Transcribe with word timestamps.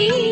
நீ 0.00 0.29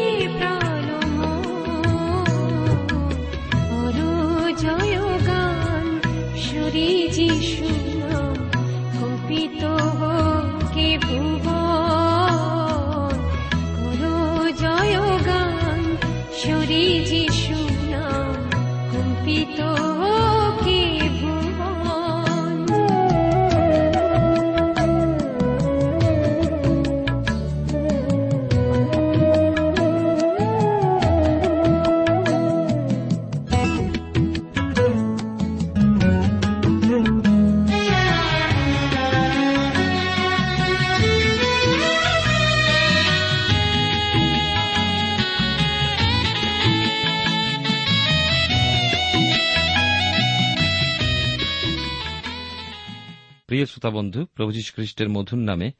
বন্ধু, 53.90 54.24
প্রভু 54.24 54.52
যীশু 54.52 54.72
খ্রিস্টের 54.74 55.08
মধুর 55.08 55.38
নামে 55.38 55.70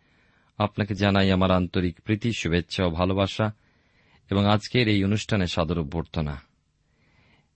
আপনাকে 0.59 0.95
জানাই 0.95 1.31
আমার 1.31 1.51
আন্তরিক 1.51 2.01
প্রীতি, 2.01 2.33
শুভেচ্ছা 2.33 2.85
ও 2.87 2.91
ভালোবাসা 2.91 3.53
এবং 4.31 4.47
আজকের 4.47 4.89
এই 4.89 5.05
অনুষ্ঠানে 5.05 5.47
সাদর 5.47 5.79
অভ্যর্থনা। 5.79 6.41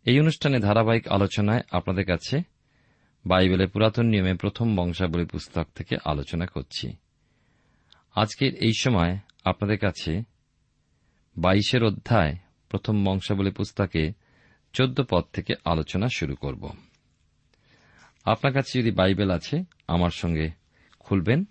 এই 0.05 0.21
অনুষ্ঠানে 0.21 0.59
ধারাবাহিক 0.59 1.09
আলোচনায় 1.09 1.61
আপনাদের 1.71 2.05
কাছে 2.05 2.43
বাইবেলের 3.27 3.69
পুরাতন 3.69 4.07
নিয়মে 4.07 4.35
প্রথম 4.35 4.77
বংশাবলী 4.77 5.25
পুস্তক 5.25 5.67
থেকে 5.75 5.97
আলোচনা 6.05 6.47
করছি। 6.47 6.97
আজকের 8.15 8.55
এই 8.55 8.73
সময় 8.79 9.19
আপনাদের 9.45 9.79
কাছে 9.79 10.23
বাইশের 11.37 11.85
অধ্যায় 11.85 12.37
প্রথম 12.69 13.05
বংশাবলী 13.05 13.51
পুস্তকে 13.51 14.13
চোদ্দ 14.73 15.03
পদ 15.11 15.25
থেকে 15.33 15.55
আলোচনা 15.65 16.09
শুরু 16.17 16.35
করব। 16.35 16.69
আপনার 18.25 18.53
কাছে 18.53 18.79
যদি 18.79 18.91
বাইবেল 18.91 19.31
আছে, 19.31 19.65
আমার 19.89 20.11
সঙ্গে 20.11 20.51
খুলবেন 20.99 21.45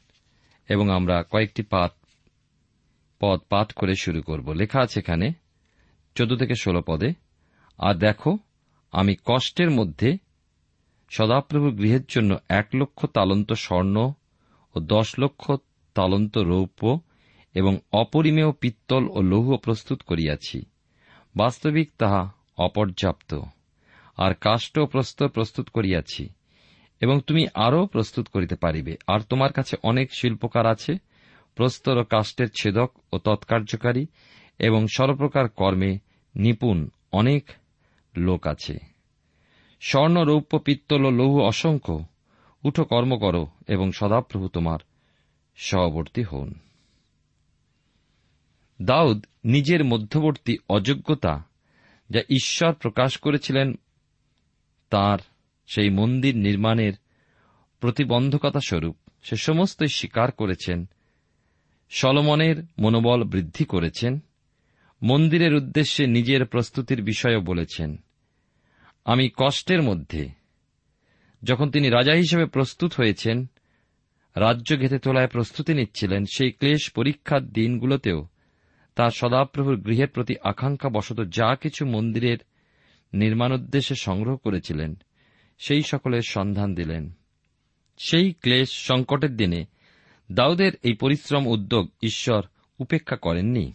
এবং 0.70 0.90
আমরা 0.90 1.24
কয়েকটি 1.24 1.64
পাঠ, 1.64 1.92
পদ 3.20 3.40
পাঠ 3.50 3.74
করে 3.74 3.96
শুরু 3.96 4.22
করব। 4.22 4.52
লেখা 4.52 4.80
আছে 4.82 5.00
এখানে, 5.00 5.34
চোদ্দ 6.16 6.36
থেকে 6.36 6.56
ষোলো 6.56 6.82
পদে, 6.82 7.14
আর 7.78 7.94
দেখো, 7.96 8.38
আমি 8.92 9.16
কষ্টের 9.26 9.72
মধ্যে 9.72 10.18
সদাপ্রভুর 11.10 11.76
গৃহের 11.76 12.00
জন্য 12.08 12.38
এক 12.50 12.68
লক্ষ 12.76 13.06
তালন্ত 13.06 13.54
স্বর্ণ 13.54 14.14
ও 14.76 14.80
দশ 14.80 15.20
লক্ষ 15.20 15.52
তালন্ত 15.94 16.38
রৌপ্য 16.38 17.00
এবং 17.54 17.80
অপরিমেয় 17.92 18.52
পিত্তল 18.52 19.08
ও 19.10 19.22
লৌহ 19.22 19.58
প্রস্তুত 19.58 20.02
করিয়াছি। 20.02 20.66
বাস্তবিক 21.36 21.92
তাহা 21.98 22.32
অপর্যাপ্ত। 22.58 23.40
আর 24.18 24.34
কাষ্ঠ 24.34 24.78
ও 24.78 24.86
প্রস্তর 24.86 25.30
প্রস্তুত 25.30 25.70
করিয়াছি। 25.70 26.30
এবং 27.02 27.20
তুমি 27.20 27.48
আরও 27.54 27.86
প্রস্তুত 27.86 28.28
করিতে 28.28 28.56
পারিবে। 28.56 28.98
আর 29.08 29.20
তোমার 29.20 29.54
কাছে 29.54 29.78
অনেক 29.84 30.10
শিল্পকার 30.14 30.66
আছে, 30.66 30.98
প্রস্তর 31.56 31.98
ও 31.98 32.04
কাষ্টের 32.04 32.48
ছেদক 32.60 32.92
ও 33.14 33.18
তৎকার্যকারী, 33.18 34.06
এবং 34.60 34.88
সর্বপ্রকার 34.88 35.50
কর্মে 35.50 36.00
নিপুণ 36.36 36.90
অনেক 37.12 37.50
লোক 38.18 38.48
আছে। 38.48 38.78
স্বর্ণ, 39.82 40.24
রৌপ্য, 40.24 40.60
পিত্তল 40.60 41.06
ও 41.06 41.12
লৌহ 41.12 41.40
অসংখ্য, 41.40 42.06
উঠো 42.64 42.84
কর্ম 42.84 43.18
করো 43.18 43.48
এবং 43.68 43.92
সদাপ্রভু 43.92 44.48
তোমার 44.48 44.80
সহবর্তী 45.56 46.24
হন। 46.24 46.54
দাউদ 48.82 49.26
নিজের 49.46 49.84
মধ্যবর্তী 49.84 50.58
অযোগ্যতা 50.70 51.44
যা 52.10 52.22
ঈশ্বর 52.30 52.74
প্রকাশ 52.74 53.18
করেছিলেন 53.18 53.74
তার 54.90 55.20
সেই 55.74 55.90
মন্দির 55.90 56.38
নির্মাণের 56.38 56.94
প্রতিবন্ধকতা 57.80 58.60
স্বরূপ 58.68 58.98
সে 59.24 59.36
সমস্তই 59.36 59.88
স্বীকার 59.88 60.32
করেছেন, 60.32 60.90
সলমনের 61.90 62.56
মনোবল 62.80 63.24
বৃদ্ধি 63.24 63.66
করেছেন, 63.66 64.20
মন্দিরের 65.04 65.54
উদ্দেশ্যে 65.56 66.08
নিজের 66.08 66.46
প্রস্তুতির 66.46 67.02
বিষয়ও 67.02 67.42
বলেছেন। 67.42 67.98
আমি 69.06 69.30
কষ্টের 69.38 69.82
মধ্যে, 69.82 70.30
যখন 71.44 71.72
তিনি 71.72 71.90
রাজা 71.90 72.14
হিসেবে 72.14 72.46
প্রস্তুত 72.46 72.94
হয়েছেন, 72.94 73.46
রাজ্য 74.36 74.78
ঘেতে 74.78 75.00
তোলায় 75.00 75.28
প্রস্তুতি 75.28 75.74
নিচ্ছিলেন, 75.74 76.26
সেই 76.26 76.52
ক্লেশ 76.52 76.92
পরীক্ষার 76.92 77.44
দিনগুলোতেও 77.50 78.28
তার 78.96 79.12
সদাপ্রভুর 79.12 79.78
গৃহের 79.82 80.08
প্রতি 80.08 80.36
আকাঙ্ক্ষা 80.44 80.90
বশত 80.90 81.20
যা 81.28 81.56
কিছু 81.56 81.86
মন্দিরের 81.86 82.38
নির্মাণোদ্দেশ্যে 83.14 83.96
সংগ্রহ 83.96 84.38
করেছিলেন 84.38 84.96
সেই 85.62 85.82
সকলের 85.82 86.22
সন্ধান 86.22 86.76
দিলেন। 86.76 87.12
সেই 87.98 88.34
ক্লেশ 88.34 88.70
সংকটের 88.70 89.38
দিনে 89.38 89.66
দাউদের 90.32 90.72
এই 90.84 90.94
পরিশ্রম 90.94 91.48
উদ্যোগ 91.48 91.90
ঈশ্বর 92.04 92.46
উপেক্ষা 92.80 93.16
করেননি। 93.16 93.74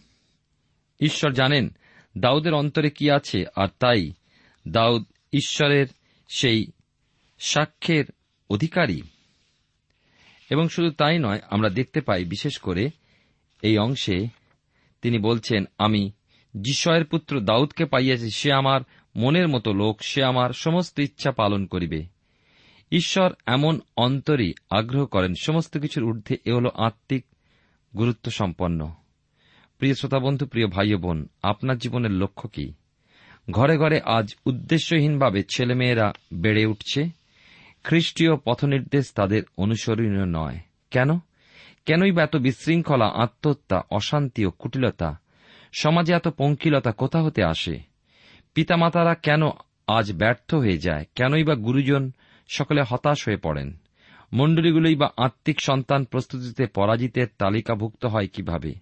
ঈশ্বর 0.99 1.33
জানেন 1.33 1.75
দাউদের 2.17 2.53
অন্তরে 2.53 2.89
কি 2.89 3.11
আছে, 3.11 3.45
আর 3.55 3.67
তাই 3.79 4.11
দাউদ 4.67 5.03
ঈশ্বরের 5.33 5.87
সেই 6.27 6.65
সাক্ষ্যের 7.39 8.05
অধিকারী। 8.49 9.01
এবং 10.49 10.69
শুধু 10.69 10.91
তাই 10.91 11.19
নয়, 11.19 11.39
আমরা 11.49 11.69
দেখতে 11.69 12.01
পাই 12.01 12.25
বিশেষ 12.25 12.57
করে 12.57 12.89
এই 13.61 13.77
অংশে 13.77 14.27
তিনি 15.01 15.17
বলছেন, 15.17 15.65
আমি 15.77 16.11
যিশয়ের 16.53 17.05
পুত্র 17.05 17.41
দাউদকে 17.41 17.85
পাইয়াছি, 17.85 18.29
সে 18.31 18.53
আমার 18.53 18.81
মনের 19.17 19.47
মতো 19.47 19.73
লোক 19.73 20.03
সে 20.03 20.23
আমার 20.23 20.49
সমস্ত 20.49 20.99
ইচ্ছা 20.99 21.31
পালন 21.31 21.65
করিবে। 21.65 22.05
ঈশ্বর 22.91 23.33
এমন 23.45 23.79
অন্তরই 23.97 24.53
আগ্রহ 24.69 25.05
করেন, 25.05 25.33
সমস্ত 25.41 25.77
কিছুর 25.77 26.03
ঊর্ধ্বে 26.03 26.37
এ 26.45 26.51
হল 26.51 26.67
আত্মিক 26.73 27.25
গুরুত্ব 27.97 28.31
সম্পন্ন। 28.31 28.91
প্রিয় 29.77 29.93
শ্রোতাবন্ধু 29.93 30.45
প্রিয় 30.45 30.67
ভাই 30.67 30.95
বোন, 30.95 31.27
আপনার 31.43 31.77
জীবনের 31.77 32.11
লক্ষ্য 32.11 32.49
কি? 32.49 32.73
ঘরে 33.51 33.77
ঘরে 33.77 34.01
আজ 34.05 34.35
উদ্দেশ্যহীনভাবে 34.45 35.43
ছেলেমেয়েরা 35.43 36.13
বেড়ে 36.33 36.65
উঠছে। 36.65 37.09
খ্রিস্টীয় 37.83 38.35
পথনির্দেশ 38.45 39.11
তাদের 39.11 39.43
অনুসরণীয় 39.57 40.25
নয়। 40.25 40.59
কেন? 40.91 41.19
কেনই 41.85 42.11
বা 42.11 42.23
এত 42.23 42.35
বিশৃঙ্খলা, 42.35 43.05
আত্মহত্যা, 43.05 43.81
অশান্তি 43.91 44.45
ও 44.45 44.51
কুটিলতা? 44.51 45.19
সমাজে 45.73 46.13
এত 46.13 46.27
পঙ্কিলতা 46.27 46.91
কোথা 46.91 47.23
হতে 47.23 47.43
আসে? 47.43 47.86
পিতামাতারা 48.57 49.15
কেন 49.15 49.41
আজ 49.87 50.13
ব্যর্থ 50.13 50.55
হয়ে 50.55 50.77
যায়? 50.77 51.05
কেনই 51.15 51.43
বা 51.43 51.55
গুরুজন 51.55 52.11
সকলে 52.47 52.83
হতাশ 52.87 53.27
হয়ে 53.27 53.37
পড়েন? 53.37 53.77
মণ্ডলীগুলোই 54.33 54.95
বা 54.95 55.09
আত্মিক 55.17 55.61
সন্তান 55.61 56.03
প্রস্তুতিতে 56.03 56.67
পরাজিতের 56.67 57.27
তালিকাভুক্ত 57.37 58.05
হয় 58.05 58.27
কীভাবে? 58.27 58.73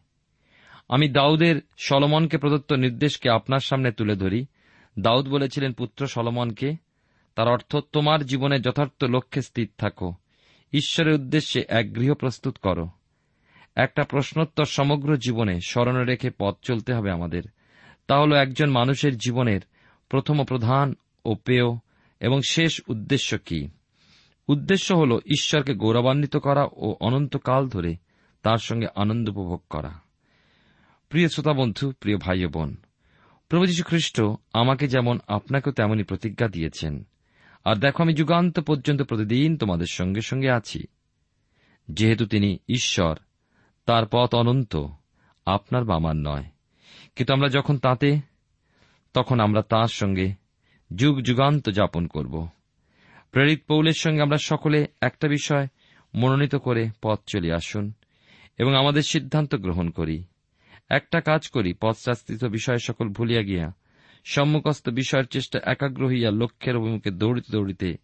আমি 0.89 1.09
দাউদের 1.09 1.61
সলমনকে 1.77 2.37
প্রদত্ত 2.37 2.73
নির্দেশকে 2.73 3.29
আপনার 3.29 3.59
সামনে 3.59 3.91
তুলে 3.91 4.15
ধরি। 4.15 4.45
দাউদ 4.99 5.27
বলেছিলেন, 5.27 5.73
পুত্র 5.73 6.07
সলমনকে, 6.07 6.75
তার 7.35 7.47
অর্থ 7.47 7.75
তোমার 7.75 8.25
জীবনে 8.25 8.59
যথার্থ 8.59 9.03
লক্ষ্যে 9.03 9.41
স্থির 9.41 9.69
থাকো। 9.77 10.13
ঈশ্বরের 10.73 11.13
উদ্দেশ্যে 11.13 11.63
এক 11.67 11.95
গৃহ 11.95 12.13
প্রস্তুত 12.13 12.57
করো। 12.57 12.89
একটা 13.75 14.03
প্রশ্নোত্তর 14.03 14.65
সমগ্র 14.65 15.17
জীবনে 15.17 15.59
স্মরণে 15.67 16.05
রেখে 16.05 16.29
পথ 16.39 16.55
চলতে 16.61 16.93
হবে 16.93 17.11
আমাদের। 17.11 17.43
তা 18.07 18.19
হল 18.19 18.33
একজন 18.33 18.69
মানুষের 18.69 19.17
জীবনের 19.17 19.61
প্রথম 20.09 20.43
প্রধান 20.43 20.95
ও 21.25 21.35
পেয় 21.35 21.77
এবং 22.19 22.41
শেষ 22.49 22.81
উদ্দেশ্য 22.87 23.37
কি? 23.37 23.67
উদ্দেশ্য 24.47 24.93
হল 24.93 25.19
ঈশ্বরকে 25.25 25.73
গৌরবান্বিত 25.73 26.37
করা 26.37 26.67
ও 26.71 26.95
অনন্তকাল 26.99 27.69
ধরে 27.69 27.95
তার 28.43 28.57
সঙ্গে 28.57 28.87
আনন্দ 28.95 29.29
উপভোগ 29.29 29.61
করা। 29.69 29.91
প্রিয় 31.09 31.27
শ্রোতা 31.27 31.53
বন্ধু, 31.53 31.91
প্রিয় 31.91 32.17
ভাই 32.17 32.45
বোন, 32.45 32.75
প্রভু 33.49 33.65
যীশু 33.65 33.83
খ্রিস্ট 33.83 34.21
আমাকে 34.53 34.87
যেমন 34.87 35.19
আপনাকেও 35.27 35.73
তেমনই 35.73 36.03
প্রতিজ্ঞা 36.03 36.47
দিয়েছেন। 36.47 37.07
আর 37.65 37.75
দেখো, 37.75 38.03
আমি 38.03 38.13
যুগান্ত 38.13 38.59
পর্যন্ত 38.59 39.01
প্রতিদিন 39.01 39.57
তোমাদের 39.57 39.87
সঙ্গে 39.91 40.21
সঙ্গে 40.21 40.51
আছি। 40.51 40.83
যেহেতু 41.91 42.25
তিনি 42.25 42.57
ঈশ্বর, 42.69 43.17
তার 43.85 44.03
পথ 44.11 44.35
অনন্ত, 44.35 44.87
আপনার 45.45 45.85
বা 45.85 45.95
আমার 45.95 46.15
নয়। 46.15 46.43
কিন্তু 47.15 47.33
আমরা 47.33 47.49
যখন 47.49 47.77
তাতে, 47.77 48.19
তখন 49.13 49.39
আমরা 49.39 49.61
তার 49.61 49.87
সঙ্গে 49.87 50.33
যুগ 50.95 51.21
যুগান্ত 51.21 51.69
যাপন 51.69 52.07
করব। 52.07 52.47
প্রেরিত 53.31 53.61
পৌলের 53.67 53.93
সঙ্গে 53.93 54.21
আমরা 54.21 54.37
সকলে 54.37 54.87
একটা 55.01 55.27
বিষয় 55.27 55.67
মনোনীত 56.15 56.55
করে 56.55 56.89
পথ 57.01 57.19
চলে 57.27 57.53
আসুন 57.53 57.93
এবং 58.57 58.75
আমাদের 58.75 59.01
সিদ্ধান্ত 59.01 59.55
গ্রহণ 59.55 59.89
করি। 59.89 60.23
একটা 60.89 61.21
কাজ 61.21 61.47
করি 61.49 61.73
পথশাস্ত্রিত 61.73 62.45
বিষয় 62.45 62.77
সকল 62.77 63.09
ভুলিয়া 63.09 63.41
গিয়া, 63.41 63.71
সম্মুখস্থ 64.25 64.89
বিষয়ের 64.89 65.27
চেষ্টা 65.27 65.59
একাগ্র 65.63 66.07
হইয়া 66.07 66.31
লক্ষ্যের 66.31 66.77
অভিমুখে 66.77 67.11
দৌড়িতে 67.11 67.51
দৌড়িতে 67.51 67.97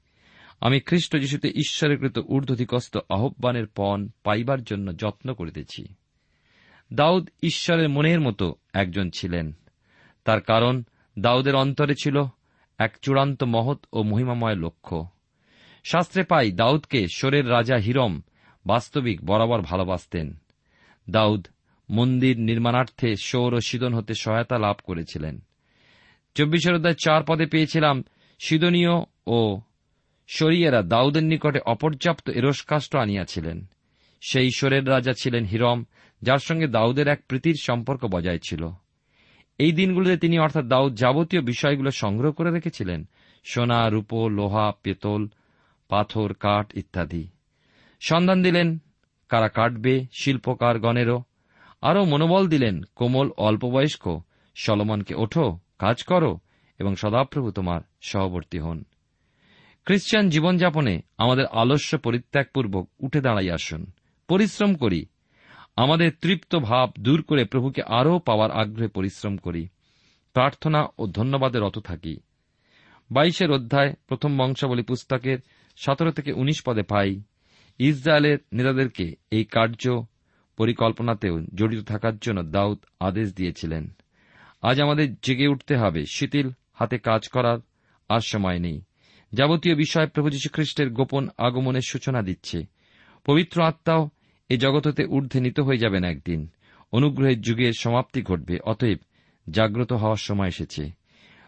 আমি 0.61 0.79
খ্রিস্ট 0.79 1.17
যিশুতে 1.17 1.47
ঈশ্বরেরকৃত 1.47 2.19
ঊর্ধ্বধিকস্ত 2.19 2.97
আহ্বানের 3.09 3.67
পণ 3.67 4.07
পাইবার 4.23 4.63
জন্য 4.63 4.97
যত্ন 4.97 5.33
করিতেছি। 5.33 5.93
দাউদ 6.93 7.29
ঈশ্বরের 7.43 7.89
মনের 7.89 8.21
মতো 8.21 8.55
একজন 8.73 9.09
ছিলেন। 9.09 9.53
তার 10.25 10.41
কারণ 10.41 10.83
দাউদের 11.19 11.55
অন্তরে 11.55 11.95
ছিল 11.95 12.23
এক 12.77 12.97
চূড়ান্ত 13.01 13.43
মহৎ 13.43 13.77
ও 13.93 14.03
মহিমাময় 14.03 14.55
লক্ষ্য। 14.55 15.07
শাস্ত্রে 15.83 16.23
পাই, 16.23 16.51
দাউদকে 16.51 17.07
সোরের 17.15 17.49
রাজা 17.49 17.75
হিরম 17.75 18.21
বাস্তবিক 18.65 19.25
বরাবর 19.25 19.61
ভালোবাসতেন। 19.61 20.35
দাউদ 21.09 21.47
মন্দির 21.89 22.39
নির্মাণার্থে 22.39 23.15
সৌর 23.15 23.61
সিদন 23.61 23.93
হতে 23.93 24.13
সহায়তা 24.13 24.57
লাভ 24.57 24.75
করেছিলেন। 24.83 25.39
চব্বিশের 26.35 26.75
অধ্যায় 26.75 26.95
চার 26.95 27.23
পদে 27.27 27.45
পেয়েছিলাম, 27.45 28.03
সিদনীয় 28.39 29.03
ও 29.27 29.61
শরিয়েরা 30.27 30.81
দাউদের 30.81 31.23
নিকটে 31.23 31.59
অপর্যাপ্ত 31.59 32.29
এরস্কাষ্ট 32.29 32.95
আনিয়াছিলেন। 32.95 33.65
সেই 34.29 34.45
ঈশ্বরের 34.45 34.87
রাজা 34.87 35.13
ছিলেন 35.13 35.43
হিরম, 35.43 35.83
যার 36.21 36.37
সঙ্গে 36.37 36.67
দাউদের 36.67 37.07
এক 37.07 37.23
প্রীতির 37.27 37.55
সম্পর্ক 37.61 38.05
বজায় 38.05 38.39
ছিল। 38.49 38.69
এই 39.57 39.71
দিনগুলোতে 39.71 40.17
তিনি 40.17 40.39
অর্থাৎ 40.39 40.65
দাউদ 40.65 40.95
যাবতীয় 40.95 41.41
বিষয়গুলো 41.41 41.91
সংগ্রহ 41.91 42.31
করে 42.31 42.51
রেখেছিলেন, 42.51 43.07
সোনা, 43.43 43.89
রূপ, 43.89 44.13
লোহা, 44.13 44.71
পেতল, 44.83 45.27
পাথর, 45.89 46.33
কাঠ 46.33 46.77
ইত্যাদি। 46.77 47.27
সন্ধান 47.99 48.41
দিলেন 48.41 48.77
কারা 49.29 49.47
কাটবে, 49.47 49.91
শিল্পকার 49.91 50.13
শিল্পকারগণেরও 50.23 51.23
আরও 51.81 52.05
মনোবল 52.05 52.47
দিলেন, 52.47 52.83
কোমল 52.95 53.29
অল্পবয়স্ক, 53.37 54.21
সলমনকে 54.55 55.15
ওঠো, 55.15 55.59
কাজ 55.79 56.03
করো, 56.03 56.39
এবং 56.79 56.95
সদাপ্রভু 56.95 57.51
তোমার 57.51 57.81
সহবর্তী 58.01 58.59
হন। 58.59 58.83
খ্রিস্টান 59.85 60.29
জীবনযাপনে 60.29 61.01
আমাদের 61.17 61.45
আলস্য 61.45 61.97
পরিত্যাগপূর্বক 61.97 62.89
উঠে 62.99 63.21
দাঁড়াই 63.21 63.51
আসুন। 63.51 63.91
পরিশ্রম 64.31 64.75
করি। 64.75 65.05
আমাদের 65.75 66.11
তৃপ্ত 66.21 66.55
ভাব 66.55 66.91
দূর 66.99 67.21
করে 67.21 67.45
প্রভুকে 67.45 67.81
আরও 67.83 68.19
পাওয়ার 68.19 68.51
আগ্রহে 68.51 68.87
পরিশ্রম 68.87 69.37
করি। 69.37 69.67
প্রার্থনা 70.33 70.85
ও 70.99 71.07
ধন্যবাদে 71.07 71.59
রত 71.59 71.79
থাকি। 71.79 72.17
বাইশের 73.11 73.51
অধ্যায়, 73.51 73.93
প্রথম 74.07 74.37
বংশাবলী 74.37 74.83
পুস্তকের 74.83 75.39
সতেরো 75.75 76.11
থেকে 76.11 76.31
উনিশ 76.31 76.61
পদে 76.65 76.81
পাই। 76.81 77.21
ইসরায়েলের 77.79 78.37
নেতাদেরকে 78.53 79.15
এই 79.31 79.43
কার্য 79.43 80.03
পরিকল্পনাতেও 80.57 81.39
জড়িত 81.55 81.87
থাকার 81.87 82.17
জন্য 82.17 82.43
দাউদ 82.43 82.79
আদেশ 82.99 83.33
দিয়েছিলেন। 83.33 83.95
আজ 84.61 84.81
আমাদের 84.81 85.15
জেগে 85.15 85.47
উঠতে 85.47 85.77
হবে। 85.77 86.05
শিথিল 86.05 86.49
হাতে 86.73 86.97
কাজ 86.97 87.27
করার 87.27 87.59
আর 88.09 88.19
সময় 88.19 88.59
নেই। 88.59 88.81
যাবতীয় 89.33 89.75
বিষয় 89.75 90.07
প্রভু 90.07 90.29
যীশুখ্রিস্টের 90.29 90.89
গোপন 90.89 91.27
আগমনের 91.37 91.81
সূচনা 91.87 92.21
দিচ্ছে। 92.21 92.65
পবিত্র 93.25 93.61
আত্মাও 93.61 94.09
এই 94.51 94.57
জগৎ 94.57 94.87
হতে 94.87 95.05
ঊর্ধ্বে 95.05 95.39
নিত 95.39 95.59
হয়ে 95.59 95.77
যাবেন 95.77 96.03
একদিন। 96.03 96.47
অনুগ্রহের 96.91 97.41
যুগের 97.41 97.73
সমাপ্তি 97.79 98.21
ঘটবে। 98.21 98.59
অতএব 98.59 98.97
জাগ্রত 99.49 99.93
হওয়ার 99.93 100.17
সময় 100.17 100.47
এসেছে। 100.47 100.91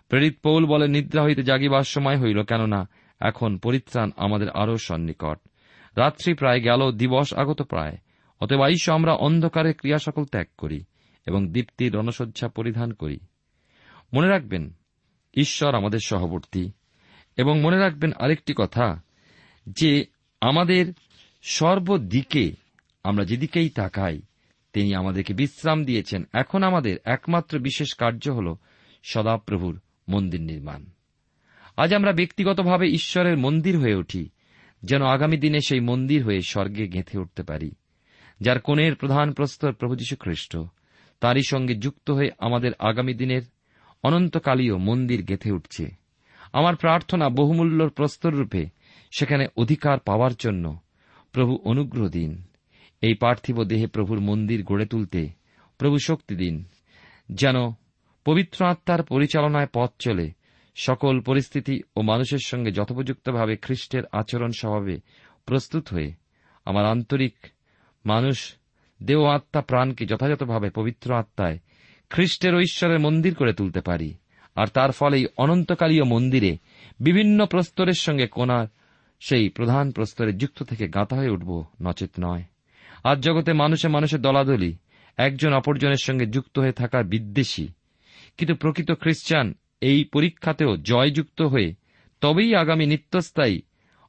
প্রেরিত 0.10 0.38
পৌল 0.44 0.66
বলে, 0.66 0.88
নিদ্রা 0.88 1.24
হইতে 1.24 1.44
জাগিবার 1.44 1.82
সময় 1.82 2.18
হইল, 2.18 2.44
কেননা 2.44 2.90
এখন 3.20 3.58
পরিত্রাণ 3.58 4.12
আমাদের 4.18 4.50
আরও 4.50 4.78
সন্নিকট। 4.78 5.38
রাত্রি 5.98 6.34
প্রায় 6.34 6.62
গেল, 6.62 6.92
দিবস 6.92 7.34
আগত 7.34 7.62
প্রায়। 7.62 7.98
অতএব 8.40 8.62
আইস, 8.62 8.90
আমরা 8.90 9.14
অন্ধকারে 9.14 9.74
ক্রিয়া 9.74 9.98
সকল 9.98 10.26
ত্যাগ 10.26 10.46
করি 10.58 10.84
এবং 11.28 11.48
দীপ্তির 11.48 11.94
রণসজ্জা 11.94 12.48
পরিধান 12.48 12.94
করি। 12.94 13.20
মনে 14.14 14.28
রাখবেন, 14.28 14.74
ঈশ্বর 15.34 15.76
আমাদের 15.76 16.00
সহবর্তী। 16.06 16.72
এবং 17.38 17.62
মনে 17.62 17.78
রাখবেন 17.78 18.12
আরেকটি 18.20 18.54
কথা, 18.58 19.02
যে 19.68 20.06
আমাদের 20.42 20.94
সর্বদিকে 21.42 22.63
আমরা 23.04 23.26
যেদিকেই 23.26 23.70
তাকাই, 23.70 24.22
তিনি 24.74 24.96
আমাদেরকে 24.96 25.34
বিশ্রাম 25.34 25.86
দিয়েছেন। 25.86 26.24
এখন 26.34 26.64
আমাদের 26.64 26.98
একমাত্র 27.06 27.60
বিশেষ 27.60 27.94
কার্য 27.94 28.30
হল 28.30 28.56
সদাপ্রভুর 29.04 29.82
মন্দির 30.10 30.42
নির্মাণ। 30.42 30.86
আজ 31.78 31.94
আমরা 31.94 32.12
ব্যক্তিগতভাবে 32.12 32.88
ঈশ্বরের 32.88 33.38
মন্দির 33.38 33.78
হয়ে 33.78 33.96
উঠি, 33.96 34.30
যেন 34.84 35.02
আগামী 35.04 35.38
দিনে 35.38 35.60
সেই 35.68 35.80
মন্দির 35.80 36.24
হয়ে 36.24 36.42
স্বর্গে 36.42 36.88
গেঁথে 36.88 37.20
উঠতে 37.20 37.44
পারি, 37.44 37.72
যার 38.42 38.60
কোণের 38.60 38.96
প্রধান 38.96 39.34
প্রস্তর 39.34 39.74
প্রভু 39.74 39.96
খ্রিস্ট 40.20 40.58
তারই 41.20 41.42
সঙ্গে 41.48 41.76
যুক্ত 41.76 42.12
হয়ে 42.12 42.32
আমাদের 42.40 42.72
আগামী 42.80 43.14
দিনের 43.14 43.42
অনন্তকালীয় 44.04 44.78
মন্দির 44.78 45.24
গেঁথে 45.24 45.52
উঠছে। 45.52 45.86
আমার 46.54 46.76
প্রার্থনা 46.76 47.30
বহুমূল্যর 47.30 47.90
প্রস্তর 47.90 48.34
রূপে 48.34 48.66
সেখানে 49.18 49.48
অধিকার 49.58 50.00
পাওয়ার 50.00 50.32
জন্য 50.40 50.80
প্রভু 51.32 51.58
অনুগ্রহ 51.64 52.08
দিন। 52.08 52.44
এই 53.04 53.14
পার্থিব 53.14 53.64
দেহে 53.64 53.88
প্রভুর 53.88 54.20
মন্দির 54.20 54.64
গড়ে 54.64 54.86
তুলতে 54.86 55.30
প্রভু 55.78 55.98
শক্তি 56.06 56.36
দিন। 56.36 56.64
যেন 57.30 57.56
পবিত্র 58.26 58.66
আত্মার 58.66 59.04
পরিচালনায় 59.04 59.68
পথ 59.74 59.90
চলে, 60.00 60.32
সকল 60.76 61.20
পরিস্থিতি 61.20 61.82
ও 61.96 62.02
মানুষের 62.02 62.40
সঙ্গে 62.46 62.72
যথোপযুক্তভাবে 62.72 63.56
খ্রিস্টের 63.56 64.04
আচরণ 64.12 64.52
স্বভাবে 64.52 65.00
প্রস্তুত 65.46 65.88
হয়ে 65.88 66.14
আমার 66.66 66.86
আন্তরিক 66.86 67.36
মানুষ 68.06 68.54
দেহ 69.04 69.24
আত্মা 69.24 69.62
প্রাণকে 69.62 70.06
যথাযথভাবে 70.06 70.70
পবিত্র 70.70 71.16
আত্মায় 71.16 71.60
খ্রিস্টের 72.10 72.56
ও 72.56 72.60
ঈশ্বরের 72.60 73.00
মন্দির 73.00 73.36
করে 73.36 73.54
তুলতে 73.54 73.82
পারি। 73.82 74.14
আর 74.56 74.68
তার 74.68 74.92
ফলেই 74.92 75.26
অনন্তকালীয় 75.38 76.04
মন্দিরে 76.04 76.58
বিভিন্ন 77.00 77.46
প্রস্তরের 77.46 77.94
সঙ্গে 77.94 78.28
কোনার 78.28 78.68
সেই 79.20 79.50
প্রধান 79.50 79.92
প্রস্তরে 79.92 80.34
যুক্ত 80.34 80.64
থেকে 80.64 80.88
গাঁথা 80.88 81.16
হয়ে 81.16 81.30
উঠব, 81.30 81.66
নচেত 81.82 82.12
নয়। 82.20 82.44
আজ 83.04 83.20
জগতে 83.20 83.54
মানুষে 83.54 83.88
মানুষের 83.88 84.22
দলাদলি, 84.22 84.78
একজন 85.18 85.54
অপরজনের 85.54 85.98
সঙ্গে 86.04 86.26
যুক্ত 86.26 86.60
হয়ে 86.60 86.72
থাকার 86.72 87.04
বিদ্বেষী। 87.04 87.68
কিন্তু 88.38 88.56
প্রকৃত 88.56 88.92
খ্রিস্টান 88.92 89.54
এই 89.82 90.04
পরীক্ষাতেও 90.04 90.78
জয়যুক্ত 90.78 91.42
হয়ে 91.42 91.74
তবেই 92.22 92.56
আগামী 92.56 92.86
নিত্যস্থায়ী, 92.86 93.62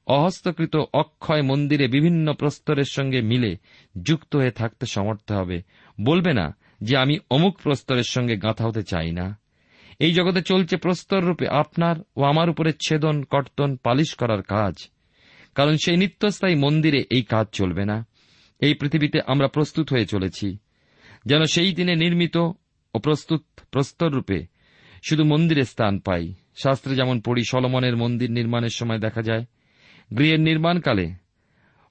অহস্তকৃত 0.06 0.76
অক্ষয় 0.76 1.42
মন্দিরে 1.42 1.88
বিভিন্ন 1.88 2.32
প্রস্তরের 2.32 2.84
সঙ্গে 2.84 3.22
মিলে 3.22 3.56
যুক্ত 4.02 4.36
হয়ে 4.36 4.50
থাকতে 4.50 4.86
সমর্থ 4.86 5.32
হবে। 5.32 5.62
বলবে 6.00 6.32
না 6.32 6.56
যে 6.80 6.96
আমি 6.96 7.18
অমুক 7.30 7.58
প্রস্তরের 7.62 8.02
সঙ্গে 8.02 8.36
গাঁথা 8.36 8.66
হতে 8.66 8.82
চাই 8.82 9.12
না। 9.12 9.38
এই 9.98 10.12
জগতে 10.12 10.42
চলছে 10.42 10.76
প্রস্তর 10.76 11.22
রূপে 11.22 11.48
আপনার 11.48 11.96
ও 12.16 12.22
আমার 12.22 12.50
উপরে 12.50 12.72
ছেদন, 12.72 13.22
কর্তন, 13.22 13.76
পালিশ 13.76 14.14
করার 14.14 14.42
কাজ। 14.42 14.74
কারণ 15.54 15.76
সেই 15.76 15.96
নিত্যস্থায়ী 15.96 16.54
মন্দিরে 16.54 17.04
এই 17.10 17.22
কাজ 17.22 17.46
চলবে 17.52 17.84
না। 17.84 18.06
এই 18.58 18.74
পৃথিবীতে 18.74 19.20
আমরা 19.26 19.48
প্রস্তুত 19.48 19.92
হয়ে 19.92 20.06
চলেছি। 20.06 20.58
যেন 21.26 21.44
সেই 21.44 21.74
দিনে 21.74 21.96
নির্মিত 21.96 22.36
ও 22.94 22.98
প্রস্তুত 22.98 23.44
প্রস্তর 23.70 24.12
রূপে 24.12 24.46
শুধু 25.02 25.24
মন্দিরে 25.24 25.64
স্থান 25.64 25.98
পাই। 25.98 26.34
শাস্ত্রে 26.56 26.94
যেমন 26.94 27.20
পড়ি, 27.20 27.42
সলমনের 27.44 27.96
মন্দির 27.96 28.30
নির্মাণের 28.30 28.68
সময় 28.68 28.98
দেখা 28.98 29.22
যায়। 29.22 29.44
গৃহের 30.18 30.40
নির্মাণকালে 30.40 31.14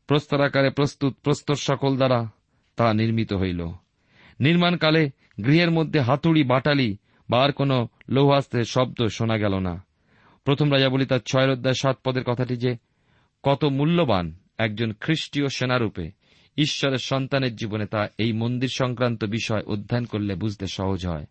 প্রস্তরাকারে 0.08 0.70
প্রস্তুত 0.70 1.14
প্রস্তর 1.24 1.56
সকল 1.56 1.96
দ্বারা 1.96 2.30
তা 2.76 2.94
নির্মিত 2.94 3.34
হইল। 3.34 3.68
নির্মাণকালে 4.40 5.10
গৃহের 5.46 5.72
মধ্যে 5.72 6.00
হাতুড়ি, 6.00 6.44
বাটালি 6.44 6.98
বা 7.30 7.44
আর 7.44 7.52
কোন 7.52 7.88
লৌহাস্ত্রের 8.10 8.64
শব্দ 8.64 9.08
শোনা 9.08 9.38
গেল 9.38 9.60
না। 9.60 9.86
প্রথম 10.44 10.74
রাজা 10.74 10.90
বলি 10.90 11.06
তার 11.06 11.20
ছয় 11.20 11.52
অধ্যায় 11.52 11.76
সাত 11.76 11.98
পদের 12.04 12.24
কথাটি 12.24 12.58
যে, 12.58 12.78
কত 13.44 13.66
মূল্যবান 13.66 14.36
একজন 14.58 14.94
খ্রিস্টীয় 14.94 15.48
সেনারূপে 15.48 16.12
ঈশ্বরের 16.58 16.98
সন্তানের 16.98 17.56
জীবনে 17.56 17.86
তা 17.86 18.08
এই 18.18 18.34
মন্দির 18.34 18.70
সংক্রান্ত 18.70 19.26
বিষয় 19.26 19.64
অধ্যয়ন 19.64 20.06
করলে 20.06 20.36
বুঝতে 20.36 20.68
সহজ 20.68 21.08
হয়। 21.08 21.26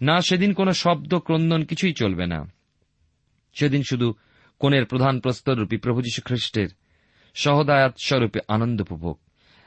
না, 0.00 0.20
সেদিন 0.20 0.52
কোন 0.52 0.70
শব্দ, 0.70 1.14
ক্রন্দন 1.14 1.64
কিছুই 1.64 1.92
চলবে 1.92 2.26
না। 2.26 2.52
সেদিন 3.54 3.82
শুধু 3.90 4.14
কোণের 4.58 4.86
প্রধান 4.86 5.20
প্রস্তররূপী 5.20 5.76
প্রভু 5.76 6.02
যীশু 6.02 6.22
খ্রিস্টের 6.24 6.68
সহদায়াত 7.34 7.94
স্বরূপে 8.04 8.40
আনন্দ 8.48 8.80
উপভোগ। 8.80 9.18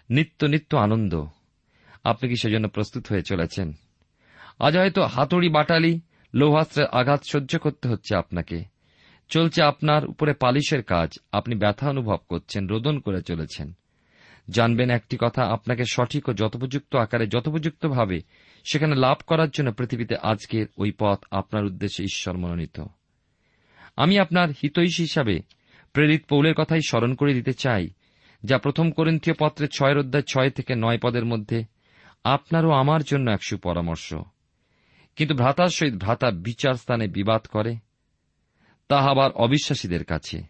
নিত্য 0.10 0.46
নিত্য 0.46 0.78
আনন্দ। 0.78 1.26
আপনি 2.04 2.30
কি 2.30 2.36
সেজন্য 2.36 2.68
প্রস্তুত 2.68 3.08
হয়ে 3.08 3.22
চলেছেন? 3.22 3.74
আজ 4.60 4.78
হয়তো 4.78 5.04
হাতুড়ি 5.04 5.50
বাটালি, 5.50 6.02
লৌহাস্ত্রের 6.34 6.88
আঘাত 6.88 7.24
সহ্য 7.32 7.60
করতে 7.60 7.90
হচ্ছে 7.90 8.16
আপনাকে। 8.16 8.64
চলছে 9.30 9.64
আপনার 9.64 10.06
উপরে 10.06 10.34
পালিশের 10.34 10.84
কাজ। 10.84 11.20
আপনি 11.32 11.56
ব্যথা 11.56 11.90
অনুভব 11.90 12.18
করছেন, 12.30 12.68
রোদন 12.68 13.00
করে 13.00 13.22
চলেছেন। 13.22 13.74
জানবেন 14.50 14.90
একটি 14.90 15.18
কথা, 15.20 15.44
আপনাকে 15.44 15.84
সঠিক 15.92 16.30
ও 16.30 16.34
যথোপযুক্ত 16.34 16.96
আকারে 16.96 17.28
যথোপযুক্তভাবে 17.28 18.22
সেখানে 18.72 18.96
লাভ 18.96 19.18
করার 19.28 19.50
জন্য 19.50 19.74
পৃথিবীতে 19.74 20.16
আজকের 20.16 20.66
ওই 20.78 20.92
পথ 21.00 21.24
আপনার 21.32 21.66
উদ্দেশ্যে 21.66 22.06
ঈশ্বর 22.06 22.38
মনোনীত। 22.38 22.84
আমি 23.96 24.20
আপনার 24.20 24.50
হিতৈষী 24.50 25.04
হিসাবে 25.04 25.40
প্রেরিত 25.94 26.26
পৌলের 26.30 26.54
কথাই 26.54 26.82
স্মরণ 26.88 27.14
করে 27.14 27.34
দিতে 27.34 27.54
চাই, 27.54 27.90
যা 28.44 28.58
প্রথম 28.58 28.92
করিন্থীয় 28.92 29.36
পত্রের 29.40 29.70
ছয়ের 29.70 29.98
অধ্যায় 29.98 30.24
ছয় 30.24 30.50
থেকে 30.50 30.76
নয় 30.76 30.98
পদের 30.98 31.26
মধ্যে 31.26 31.64
আপনারও 32.24 32.72
আমার 32.72 33.04
জন্য 33.04 33.32
এক 33.32 33.44
সুপরামর্শ। 33.44 34.14
কিন্তু 35.16 35.36
ভ্রাতার 35.36 35.68
সহিত 35.68 35.96
ভ্রাতা 35.96 36.32
বিচার 36.32 36.74
স্থানে 36.74 37.08
বিবাদ 37.08 37.46
করে, 37.46 37.76
তাহা 38.88 39.10
আবার 39.12 39.32
অবিশ্বাসীদের 39.32 40.04
কাছে। 40.04 40.42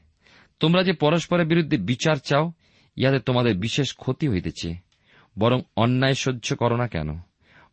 তোমরা 0.60 0.84
যে 0.84 0.94
পরস্পরের 0.94 1.48
বিরুদ্ধে 1.48 1.78
বিচার 1.78 2.16
চাও 2.16 2.52
ইহাতে 2.98 3.20
তোমাদের 3.20 3.58
বিশেষ 3.58 3.96
ক্ষতি 3.96 4.28
হইতেছে। 4.28 4.76
বরং 5.40 5.62
অন্যায় 5.76 6.14
সহ্য 6.14 6.56
করো 6.56 6.78
না 6.78 6.88
কেন? 6.88 7.20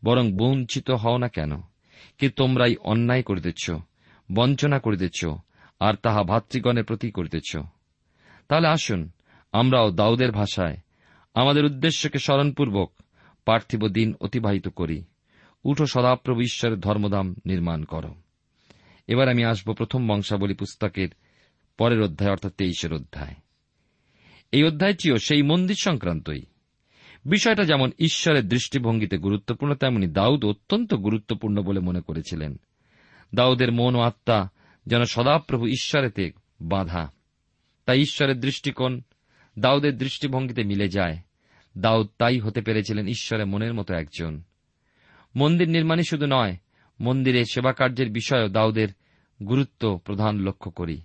বরং 0.04 0.32
বঞ্চিত 0.32 0.90
হও 0.90 1.18
না 1.18 1.28
কেন? 1.28 1.60
কি 2.18 2.28
তোমরাই 2.28 2.76
অন্যায় 2.76 3.22
করিতেছ, 3.22 3.70
বঞ্চনা 4.32 4.78
করিতেছ, 4.78 5.24
আর 5.80 5.94
তাহা 5.94 6.22
ভাতৃগণের 6.22 6.84
প্রতি 6.84 7.10
করিতেছ? 7.10 7.56
তাহলে 8.48 8.68
আসুন, 8.68 9.10
আমরাও 9.52 9.90
দাউদের 9.90 10.32
ভাষায় 10.32 10.76
আমাদের 11.34 11.64
উদ্দেশ্যকে 11.64 12.18
স্মরণপূর্বক 12.18 12.92
পার্থিব 13.44 13.88
দিন 13.88 14.14
অতিবাহিত 14.20 14.68
করি। 14.68 15.04
উঠো 15.64 15.86
সদাপ্রভু 15.86 16.40
ঈশ্বরের 16.40 16.80
ধর্মধাম 16.80 17.34
নির্মাণ 17.46 17.84
করো। 17.84 18.14
এবার 19.06 19.28
আমি 19.28 19.44
আসব 19.44 19.72
প্রথম 19.72 20.08
বংশাবলী 20.08 20.54
পুস্তকের 20.54 21.08
পরের 21.78 22.02
অধ্যায়, 22.02 22.30
অর্থাৎ 22.30 22.52
তেইশের 22.52 22.92
অধ্যায়। 22.92 23.34
এই 24.54 24.64
অধ্যায়টিও 24.64 25.16
সেই 25.16 25.42
মন্দির 25.42 25.76
সংক্রান্তই। 25.82 26.42
বিষয়টা 27.24 27.64
যেমন 27.64 27.90
ঈশ্বরের 27.98 28.48
দৃষ্টিভঙ্গিতে 28.48 29.18
গুরুত্বপূর্ণ, 29.18 29.74
তেমনি 29.74 30.06
দাউদ 30.06 30.44
অত্যন্ত 30.44 30.94
গুরুত্বপূর্ণ 30.94 31.62
বলে 31.62 31.80
মনে 31.80 32.00
করেছিলেন। 32.00 32.60
দাউদের 33.34 33.72
মন 33.72 33.94
ও 33.94 34.00
আত্মা 34.00 34.48
যেন 34.86 35.04
সদাপ্রভু 35.04 35.66
ঈশ্বরেতে 35.66 36.30
বাধা। 36.60 37.12
তাই 37.86 38.00
ঈশ্বরের 38.00 38.40
দৃষ্টিকোণ 38.40 39.00
দাউদের 39.58 39.98
দৃষ্টিভঙ্গিতে 39.98 40.64
মিলে 40.64 40.88
যায়। 40.88 41.18
দাউদ 41.78 42.08
তাই 42.18 42.38
হতে 42.38 42.60
পেরেছিলেন 42.60 43.06
ঈশ্বরের 43.06 43.46
মনের 43.46 43.74
মতো 43.74 43.94
একজন। 43.94 44.42
মন্দির 45.36 45.68
নির্মাণই 45.68 46.02
শুধু 46.10 46.26
নয়, 46.26 46.56
মন্দিরে 47.00 47.44
সেবা 47.44 47.72
কার্যের 47.72 48.10
বিষয়েও 48.10 48.48
দাউদের 48.48 48.88
গুরুত্ব 49.42 50.00
প্রধান 50.04 50.38
লক্ষ্য 50.38 50.70
করি। 50.70 51.00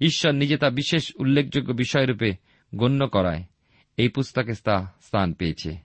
ঈশ্বর 0.00 0.32
নিজে 0.32 0.56
তা 0.56 0.70
বিশেষ 0.70 1.12
উল্লেখযোগ্য 1.16 1.72
বিষয়রূপে 1.72 2.49
গণ্য 2.74 3.08
করায়। 3.08 3.44
এই 3.96 4.08
পুস্তকে 4.08 4.52
তা 4.64 4.92
স্থান 5.02 5.32
পেয়েছে। 5.32 5.76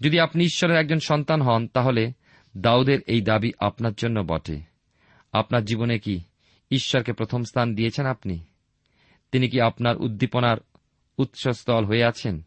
যদি 0.00 0.20
আপনি 0.20 0.44
ঈশ্বরের 0.44 0.76
একজন 0.76 0.98
সন্তান 0.98 1.42
হন, 1.42 1.66
তাহলে 1.66 2.12
দাউদের 2.56 3.00
এই 3.06 3.20
দাবি 3.20 3.52
আপনার 3.58 3.92
জন্য 3.92 4.20
বটে। 4.20 4.60
আপনার 5.32 5.64
জীবনে 5.64 5.98
কি 5.98 6.20
ঈশ্বরকে 6.70 7.12
প্রথম 7.12 7.42
স্থান 7.42 7.74
দিয়েছেন 7.74 8.06
আপনি? 8.06 8.44
তিনি 9.32 9.48
কি 9.48 9.60
আপনার 9.60 9.96
উদ্দীপনার 9.96 10.56
উৎসস্থল 11.18 11.84
হয়ে 11.84 12.04
আছেন? 12.04 12.42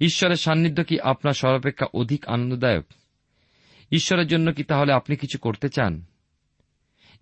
ঈশ্বরের 0.00 0.36
সান্নিধ্য 0.36 0.84
কি 0.84 1.00
আপনার 1.00 1.32
সর্বাপেক্ষা 1.32 1.86
অধিক 1.94 2.28
আনন্দদায়ক? 2.28 2.84
ঈশ্বরের 3.92 4.26
জন্য 4.26 4.52
কি 4.52 4.64
তাহলে 4.64 4.92
আপনি 4.92 5.16
কিছু 5.16 5.38
করতে 5.38 5.68
চান? 5.68 6.04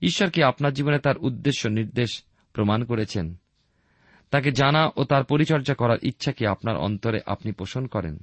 ঈশ্বর 0.03 0.31
কি 0.31 0.43
আপনার 0.43 0.73
জীবনে 0.73 0.99
তার 0.99 1.19
উদ্দেশ্য 1.19 1.69
নির্দেশ 1.69 2.23
প্রমাণ 2.53 2.85
করেছেন? 2.85 3.40
তাকে 4.31 4.53
জানা 4.53 4.91
ও 4.97 5.05
তার 5.05 5.25
পরিচর্যা 5.25 5.75
করার 5.75 5.99
ইচ্ছা 6.03 6.33
কি 6.33 6.47
আপনার 6.47 6.77
অন্তরে 6.77 7.21
আপনি 7.27 7.53
পোষণ 7.53 7.87
করেন? 7.87 8.19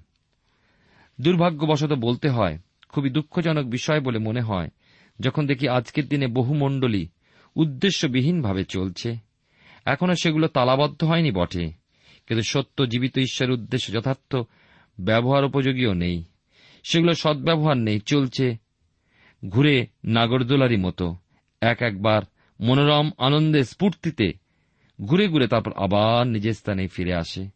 দুর্ভাগ্যবশত 1.22 1.94
বলতে 1.94 2.30
হয়, 2.30 2.58
খুবই 2.90 3.10
দুঃখজনক 3.10 3.66
বিষয় 3.66 4.00
বলে 4.00 4.20
মনে 4.20 4.42
হয়, 4.42 4.70
যখন 5.20 5.48
দেখি 5.48 5.68
আজকের 5.68 6.08
দিনে 6.08 6.28
বহু 6.28 6.54
মণ্ডলী 6.54 7.08
উদ্দেশ্যবিহীনভাবে 7.56 8.64
চলছে। 8.64 9.16
এখনও 9.86 10.16
সেগুলো 10.16 10.48
তালাবদ্ধ 10.48 11.04
হয়নি 11.04 11.32
বটে, 11.32 11.72
কিন্তু 12.28 12.44
সত্য 12.44 12.86
জীবিত 12.86 13.18
ঈশ্বরের 13.18 13.52
উদ্দেশ্য 13.52 13.94
যথার্থ 13.94 14.36
ব্যবহার 15.00 15.46
উপযোগীও 15.46 15.94
নেই। 15.94 16.24
সেগুলো 16.92 17.14
সদ্ব্যবহার 17.14 17.78
নেই, 17.78 18.00
চলছে 18.00 18.58
ঘুরে 19.50 19.88
নাগরদোলারি 20.06 20.78
মতো, 20.78 21.16
এক 21.62 21.82
একবার 21.82 22.22
মনোরম 22.60 23.12
আনন্দে 23.18 23.64
স্ফূর্তিতে 23.64 24.47
ঘুরে 25.01 25.27
ঘুরে 25.27 25.48
তারপর 25.48 25.74
আবার 25.75 26.27
নিজের 26.27 26.54
স্থানে 26.54 26.88
ফিরে 26.88 27.13
আসে 27.13 27.50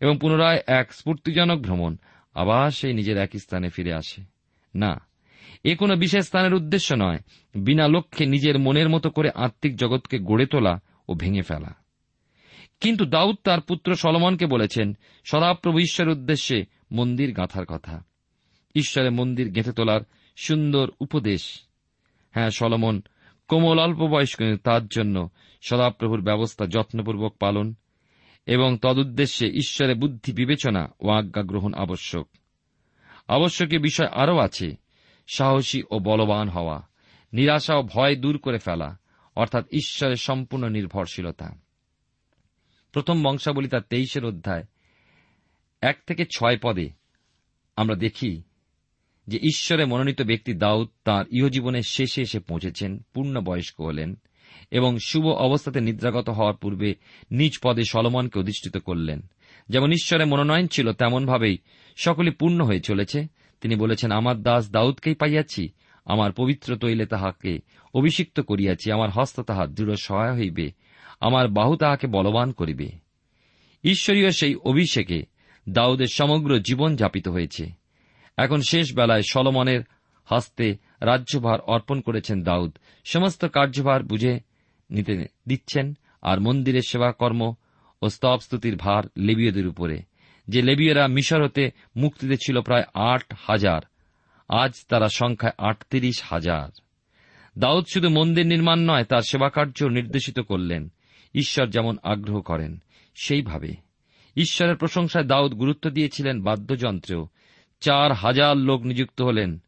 এবং 0.00 0.18
পুনরায় 0.20 0.62
এক 0.66 0.92
স্ফূর্তিজনক 0.92 1.62
ভ্রমণ 1.62 1.96
আবার 2.34 2.70
সেই 2.70 2.94
নিজের 2.94 3.16
এক 3.16 3.30
স্থানে 3.40 3.68
ফিরে 3.68 3.94
আসে। 3.94 4.22
না, 4.74 5.06
এ 5.64 5.76
কোনো 5.76 5.96
বিশেষ 5.96 6.24
স্থানের 6.24 6.54
উদ্দেশ্য 6.54 6.94
নয়, 6.94 7.18
বিনা 7.54 7.88
লক্ষ্যে 7.88 8.26
নিজের 8.26 8.58
মনের 8.58 8.88
মতো 8.88 9.10
করে 9.10 9.30
আত্মিক 9.34 9.76
জগৎকে 9.76 10.18
গড়ে 10.18 10.46
তোলা 10.46 10.80
ও 11.08 11.14
ভেঙে 11.14 11.42
ফেলা। 11.42 11.74
কিন্তু 12.80 13.04
দাউদ 13.04 13.36
তার 13.44 13.60
পুত্র 13.60 13.94
সলমনকে 13.94 14.46
বলেছেন, 14.46 14.96
সদাপ্রভু 15.24 15.78
ঈশ্বরের 15.78 16.12
উদ্দেশ্যে 16.12 16.64
মন্দির 16.92 17.32
গাঁথার 17.32 17.66
কথা। 17.66 18.04
ঈশ্বরের 18.74 19.12
মন্দির 19.12 19.50
গেঁথে 19.50 19.72
তোলার 19.72 20.00
সুন্দর 20.36 20.90
উপদেশ। 21.00 21.62
হ্যাঁ 22.30 22.50
সলমন 22.50 23.02
কোমল 23.50 23.78
অল্প 23.78 23.98
বয়স্ক 23.98 24.56
তার 24.64 24.86
জন্য 24.86 25.28
সদাপ্রভুর 25.62 26.20
ব্যবস্থা 26.20 26.66
যত্নপূর্বক 26.66 27.36
পালন 27.38 27.74
এবং 28.46 28.78
তদুদ্দেশ্যে 28.82 29.48
ঈশ্বরের 29.48 29.96
বুদ্ধি 29.96 30.32
বিবেচনা 30.32 30.94
ও 31.00 31.10
আজ্ঞা 31.10 31.42
গ্রহণ 31.42 31.74
আবশ্যক। 31.74 32.28
আবশ্যকীয় 33.28 33.80
বিষয় 33.80 34.06
আরও 34.06 34.38
আছে, 34.38 34.76
সাহসী 35.34 35.82
ও 35.90 35.98
বলবান 35.98 36.48
হওয়া, 36.48 36.88
নিরাশা 37.32 37.74
ও 37.74 37.82
ভয় 37.82 38.16
দূর 38.16 38.38
করে 38.38 38.58
ফেলা, 38.58 38.98
অর্থাৎ 39.36 39.64
ঈশ্বরের 39.72 40.16
সম্পূর্ণ 40.16 40.68
নির্ভরশীলতা। 40.68 41.54
প্রথম 42.92 43.22
বংশাবলী 43.22 43.68
তার 43.68 43.80
তেইশের 43.80 44.24
অধ্যায় 44.24 44.64
এক 45.80 45.98
থেকে 46.06 46.24
ছয় 46.36 46.58
পদে 46.62 46.90
আমরা 47.76 47.94
দেখি 47.94 48.42
যে 49.30 49.38
ঈশ্বরে 49.38 49.84
মনোনীত 49.84 50.22
ব্যক্তি 50.22 50.54
দাউদ 50.54 50.88
তাঁর 51.04 51.26
ইহজীবনের 51.30 51.82
শেষে 51.82 52.22
এসে 52.22 52.40
পৌঁছেছেন 52.40 53.02
পূর্ণ 53.14 53.40
বয়স্ক 53.40 53.80
হলেন 53.80 54.18
এবং 54.70 54.98
শুভ 54.98 55.26
অবস্থাতে 55.26 55.80
নিদ্রাগত 55.80 56.28
হওয়ার 56.28 56.54
পূর্বে 56.54 56.94
নিজ 57.30 57.52
পদে 57.62 57.82
সলমনকে 57.90 58.38
অধিষ্ঠিত 58.38 58.76
করলেন। 58.76 59.22
যেমন 59.68 59.92
ঈশ্বরের 59.92 60.26
মনোনয়ন 60.26 60.66
ছিল, 60.66 60.92
তেমনভাবেই 60.92 61.58
সকলে 61.96 62.30
পূর্ণ 62.30 62.64
হয়ে 62.64 62.80
চলেছে। 62.80 63.26
তিনি 63.60 63.76
বলেছেন, 63.76 64.10
আমার 64.10 64.42
দাস 64.42 64.70
দাউদকেই 64.70 65.14
পাইয়াছি, 65.14 65.68
আমার 66.04 66.32
পবিত্র 66.32 66.76
তৈলে 66.76 67.06
তাহাকে 67.06 67.58
অভিষিক্ত 67.94 68.40
করিয়াছি, 68.40 68.92
আমার 68.92 69.10
হস্ত 69.10 69.40
তাহার 69.40 69.74
দৃঢ় 69.74 69.96
সহায় 69.96 70.34
হইবে, 70.34 70.70
আমার 71.20 71.48
বাহু 71.48 71.76
তাহাকে 71.76 72.06
বলবান 72.06 72.52
করিবে। 72.52 72.90
ঈশ্বরীয় 73.84 74.30
সেই 74.30 74.54
অভিষেকে 74.54 75.22
দাউদের 75.68 76.06
সমগ্র 76.06 76.58
জীবন 76.58 76.96
যাপিত 76.96 77.28
হয়েছে। 77.28 77.79
এখন 78.36 78.60
শেষ 78.60 78.94
বেলায় 78.94 79.22
সলমনের 79.30 79.80
হস্তে 80.24 80.76
রাজ্যভার 81.00 81.60
অর্পণ 81.60 82.00
করেছেন 82.00 82.42
দাউদ। 82.42 82.78
সমস্ত 83.04 83.44
কার্যভার 83.44 84.02
বুঝে 84.02 84.40
নিতে 84.90 85.26
দিচ্ছেন 85.48 85.96
আর 86.22 86.40
মন্দিরের 86.40 86.82
সেবাকর্ম 86.88 87.54
ও 88.02 88.08
স্তব 88.08 88.38
স্তুতির 88.38 88.76
ভার 88.76 89.04
লেবীয়দের 89.16 89.66
উপরে। 89.66 90.02
যে 90.48 90.62
লেবীয়রা 90.62 91.08
মিশর 91.08 91.44
হতে 91.44 91.70
মুক্তিতে 91.96 92.36
ছিল 92.36 92.60
প্রায় 92.60 92.84
আট 92.94 93.34
হাজার, 93.38 93.80
আজ 94.48 94.72
তারা 94.88 95.08
সংখ্যায় 95.08 95.70
আটত্রিশ 95.70 96.22
হাজার। 96.24 96.68
দাউদ 97.58 97.84
শুধু 97.92 98.08
মন্দির 98.08 98.46
নির্মাণ 98.46 98.90
নয়, 98.90 99.04
তার 99.04 99.22
সেবাকার্য 99.22 99.84
নির্দেশিত 99.84 100.40
করলেন। 100.40 100.92
ঈশ্বর 101.34 101.66
যেমন 101.66 101.96
আগ্রহ 102.02 102.40
করেন, 102.40 102.82
সেইভাবে। 103.22 103.72
ঈশ্বরের 104.36 104.76
প্রশংসায় 104.76 105.24
দাউদ 105.24 105.54
গুরুত্ব 105.54 105.90
দিয়েছিলেন 105.90 106.42
বাদ্যযন্ত্রেও। 106.42 107.28
চার 107.80 108.12
হাজার 108.12 108.56
লোক 108.56 108.82
নিযুক্ত 108.82 109.22
হলেন, 109.22 109.58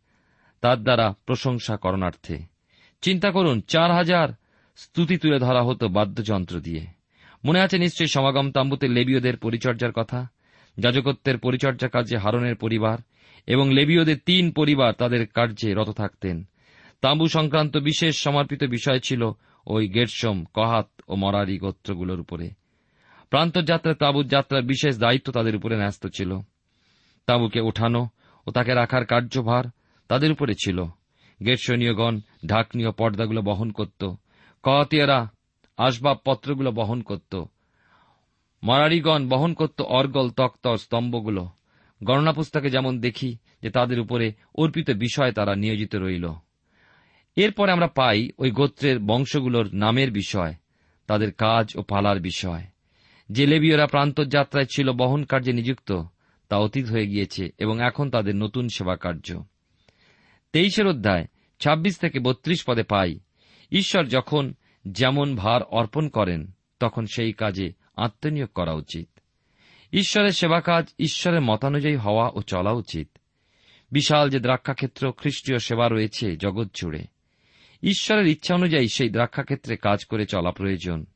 তার 0.60 0.82
দ্বারা 0.82 1.14
প্রশংসা 1.26 1.76
করণার্থে। 1.76 2.38
চিন্তা 3.02 3.30
করুন, 3.30 3.60
চার 3.60 3.92
হাজার 3.92 4.28
স্তুতি 4.76 5.16
তুলে 5.16 5.38
ধরা 5.38 5.62
হতো 5.62 5.88
বাদ্যযন্ত্র 5.88 6.60
দিয়ে। 6.60 6.86
মনে 7.44 7.60
আছে 7.60 7.78
নিশ্চয়ই 7.78 8.08
সমাগম 8.08 8.50
তাম্বুতে 8.50 8.88
লেবীয়দের 8.88 9.36
পরিচর্যার 9.36 9.92
কথা? 9.92 10.26
যাজকত্বের 10.78 11.38
পরিচর্যা 11.38 11.88
কাজে 11.88 12.16
হারনের 12.16 12.56
পরিবার 12.56 12.98
এবং 13.46 13.70
লেবীয়দের 13.70 14.16
তিন 14.26 14.52
পরিবার 14.52 14.92
তাদের 14.92 15.26
কার্যে 15.26 15.74
রত 15.74 15.90
থাকতেন। 15.90 16.44
তাঁবু 17.00 17.28
সংক্রান্ত 17.28 17.76
বিশেষ 17.76 18.22
সমর্পিত 18.22 18.64
বিষয় 18.64 18.98
ছিল 18.98 19.30
ওই 19.66 19.88
গেটসম 19.88 20.44
কহাত 20.54 20.88
ও 21.08 21.14
মরারি 21.14 21.58
গোত্রগুলোর 21.58 22.20
উপরে। 22.20 22.50
প্রান্তযাত্রা 23.30 23.94
তাঁবুর 23.94 24.26
যাত্রার 24.26 24.62
বিশেষ 24.62 24.98
দায়িত্ব 24.98 25.32
তাদের 25.32 25.56
উপরে 25.56 25.76
ন্যস্ত 25.76 26.06
ছিল। 26.06 26.40
তাঁবুকে 27.26 27.60
ওঠানো 27.60 28.08
ও 28.46 28.50
তাকে 28.50 28.74
রাখার 28.74 29.04
কার্যভার 29.04 29.64
তাদের 30.08 30.32
উপরে 30.32 30.54
ছিল। 30.54 30.84
গেটসনীয়গণ 31.46 32.20
ঢাকনীয় 32.46 32.90
পর্দাগুলো 32.90 33.42
বহন 33.42 33.70
করত। 33.70 34.14
কহাতিয়ারা 34.62 35.28
আসবাবপত্রগুলো 35.76 36.72
বহন 36.72 37.02
করত। 37.02 37.44
মরারিগণ 38.62 39.28
বহন 39.28 39.54
করত 39.54 39.82
অর্গল, 39.82 40.30
তক্তর, 40.30 40.76
স্তম্ভগুলো। 40.76 41.48
গণনা 42.04 42.32
পুস্তকে 42.32 42.70
যেমন 42.70 43.00
দেখি 43.00 43.36
যে 43.62 43.70
তাদের 43.70 44.00
উপরে 44.00 44.32
অর্পিত 44.54 44.90
বিষয় 44.90 45.32
তারা 45.32 45.54
নিয়োজিত 45.54 45.94
রইল। 45.94 46.32
এরপরে 47.36 47.72
আমরা 47.72 47.86
পাই 47.86 48.30
ওই 48.38 48.50
গোত্রের 48.50 48.98
বংশগুলোর 48.98 49.74
নামের 49.74 50.10
বিষয়, 50.10 50.54
তাদের 51.06 51.32
কাজ 51.32 51.76
ও 51.76 51.82
পালার 51.82 52.20
বিষয়। 52.20 52.64
যে 53.30 53.46
লেবীয়রা 53.46 53.86
প্রান্তযাত্রায় 53.86 54.66
ছিল 54.66 54.92
বহন 54.92 55.24
কার্যে 55.24 55.52
নিযুক্ত 55.52 56.02
তা 56.52 56.58
অতীত 56.58 56.86
হয়ে 56.86 57.06
গিয়েছে 57.06 57.48
এবং 57.58 57.86
এখন 57.86 58.10
তাদের 58.10 58.36
নতুন 58.36 58.68
সেবা 58.68 58.96
কার্য 58.96 59.42
তেইশের 60.52 60.86
অধ্যায়, 60.86 61.26
ছাব্বিশ 61.60 61.98
থেকে 61.98 62.18
বত্রিশ 62.18 62.64
পদে 62.66 62.82
পাই, 62.82 63.18
ঈশ্বর 63.72 64.04
যখন 64.04 64.54
যেমন 64.88 65.36
ভার 65.36 65.62
অর্পণ 65.62 66.08
করেন, 66.08 66.52
তখন 66.80 67.06
সেই 67.06 67.32
কাজে 67.32 67.72
আত্মনিয়োগ 67.96 68.50
করা 68.54 68.72
উচিত। 68.72 69.08
ঈশ্বরের 69.92 70.30
সেবা 70.30 70.60
কাজ 70.60 70.88
ঈশ্বরের 70.98 71.40
মতানুযায়ী 71.40 71.96
হওয়া 71.96 72.30
ও 72.34 72.42
চলা 72.42 72.70
উচিত। 72.70 73.08
বিশাল 73.92 74.30
যে 74.30 74.40
দ্রাক্ষাক্ষেত্র 74.40 75.12
খ্রিস্টীয় 75.12 75.58
সেবা 75.58 75.88
রয়েছে 75.88 76.36
জগৎ 76.36 76.68
জুড়ে, 76.74 77.04
ঈশ্বরের 77.82 78.26
ইচ্ছা 78.26 78.54
অনুযায়ী 78.54 78.88
সেই 78.88 79.08
দ্রাক্ষাক্ষেত্রে 79.08 79.76
কাজ 79.76 80.04
করে 80.04 80.26
চলা 80.26 80.50
প্রয়োজন। 80.50 81.06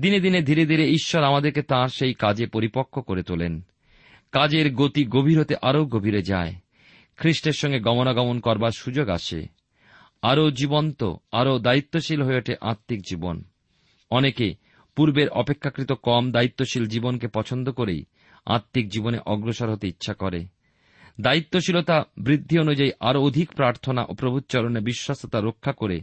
দিনে 0.00 0.20
দিনে 0.20 0.42
ধীরে 0.42 0.66
ধীরে 0.66 0.90
ঈশ্বর 0.90 1.22
আমাদেরকে 1.22 1.62
তাঁর 1.62 1.88
সেই 1.88 2.14
কাজে 2.14 2.46
পরিপক্ক 2.46 3.00
করে 3.00 3.22
তোলেন। 3.22 3.66
কাজের 4.32 4.74
গতি 4.74 5.04
গভীর 5.04 5.40
হতে 5.40 5.54
আরও 5.62 5.86
গভীরে 5.86 6.22
যায়। 6.22 6.54
খ্রিস্টের 7.16 7.52
সঙ্গে 7.52 7.80
গমনাগমন 7.80 8.40
করবার 8.40 8.70
সুযোগ 8.70 9.08
আসে। 9.08 9.46
আরও 10.22 10.50
জীবন্ত, 10.50 11.14
আরও 11.32 11.58
দায়িত্বশীল 11.58 12.22
হয়ে 12.22 12.36
ওঠে 12.36 12.54
আত্মিক 12.60 13.02
জীবন। 13.02 13.44
অনেকে 14.10 14.54
পূর্বের 14.96 15.28
অপেক্ষাকৃত 15.28 15.92
কম 15.92 16.32
দায়িত্বশীল 16.32 16.86
জীবনকে 16.86 17.28
পছন্দ 17.28 17.70
করেই 17.70 18.04
আত্মিক 18.46 18.88
জীবনে 18.88 19.18
অগ্রসর 19.26 19.70
হতে 19.70 19.88
ইচ্ছা 19.88 20.14
করে। 20.14 20.46
দায়িত্বশীলতা 21.20 22.04
বৃদ্ধি 22.18 22.58
অনুযায়ী 22.58 22.90
আরও 23.00 23.22
অধিক 23.22 23.52
প্রার্থনা 23.52 24.04
ও 24.08 24.14
প্রভুচরণে 24.14 24.80
বিশ্বাসতা 24.80 25.40
রক্ষা 25.40 25.72
করে 25.72 26.00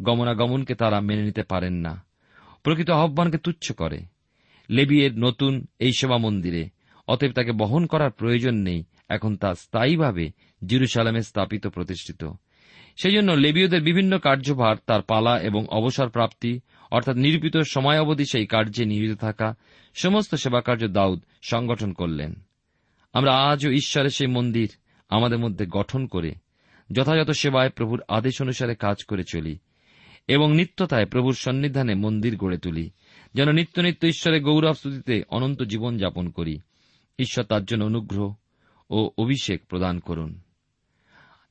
গমনাগমনকে 0.00 0.74
তারা 0.74 1.00
মেনে 1.00 1.22
নিতে 1.22 1.42
পারেন 1.42 1.72
না। 1.72 2.04
প্রকৃত 2.62 2.90
আহ্বানকে 2.90 3.38
তুচ্ছ 3.38 3.72
করে। 3.72 4.00
লেবিয়ের 4.70 5.18
নতুন 5.18 5.66
এই 5.78 5.92
সেবা 5.98 6.18
মন্দিরে 6.18 6.68
অতএব 7.08 7.32
তাকে 7.32 7.52
বহন 7.52 7.86
করার 7.86 8.10
প্রয়োজন 8.10 8.54
নেই। 8.54 8.84
এখন 9.08 9.36
তা 9.36 9.54
স্থায়ীভাবে 9.54 10.30
জিরুসালামে 10.66 11.22
স্থাপিত, 11.22 11.66
প্রতিষ্ঠিত। 11.66 12.24
সেই 12.96 13.12
জন্য 13.12 13.32
লেবীয়দের 13.32 13.82
বিভিন্ন 13.82 14.18
কার্যভার, 14.18 14.76
তার 14.86 15.02
পালা 15.02 15.38
এবং 15.38 15.66
অবসর 15.68 16.08
প্রাপ্তি, 16.08 16.60
অর্থাৎ 16.90 17.16
নিরূপিত 17.16 17.56
সময় 17.56 18.00
অবধি 18.00 18.24
সেই 18.24 18.46
কার্যে 18.46 18.84
নিয়োজিত 18.84 19.18
থাকা, 19.18 19.54
সমস্ত 19.94 20.34
সেবা 20.34 20.60
কার্য 20.60 20.88
দাউদ 20.88 21.24
সংগঠন 21.42 21.92
করলেন। 21.92 22.34
আমরা 23.12 23.32
আজও 23.32 23.70
ঈশ্বরের 23.70 24.10
সেই 24.10 24.26
মন্দির 24.26 24.70
আমাদের 25.08 25.38
মধ্যে 25.38 25.66
গঠন 25.66 26.06
করে 26.06 26.34
যথাযথ 26.92 27.30
সেবায় 27.30 27.70
প্রভুর 27.70 28.02
আদেশ 28.08 28.42
অনুসারে 28.42 28.74
কাজ 28.74 29.04
করে 29.04 29.24
চলি 29.32 29.58
এবং 30.28 30.56
নিত্যতায় 30.56 31.06
প্রভুর 31.06 31.34
সন্নিধানে 31.34 31.94
মন্দির 31.94 32.36
গড়ে 32.36 32.58
তুলি, 32.58 32.90
যেন 33.34 33.52
নিত্য 33.52 33.80
নিত্য 33.80 34.06
ঈশ্বরের 34.06 34.42
গৌরব 34.42 34.74
স্তুতিতে 34.74 35.22
অনন্ত 35.28 35.62
জীবন 35.62 35.98
যাপন 35.98 36.28
করি। 36.28 36.58
ঈশ্বর 37.18 37.44
তার 37.44 37.64
জন্য 37.64 37.84
অনুগ্রহ 37.84 38.34
ও 38.90 39.10
অভিষেক 39.18 39.66
প্রদান 39.66 39.98
করুন। 39.98 40.40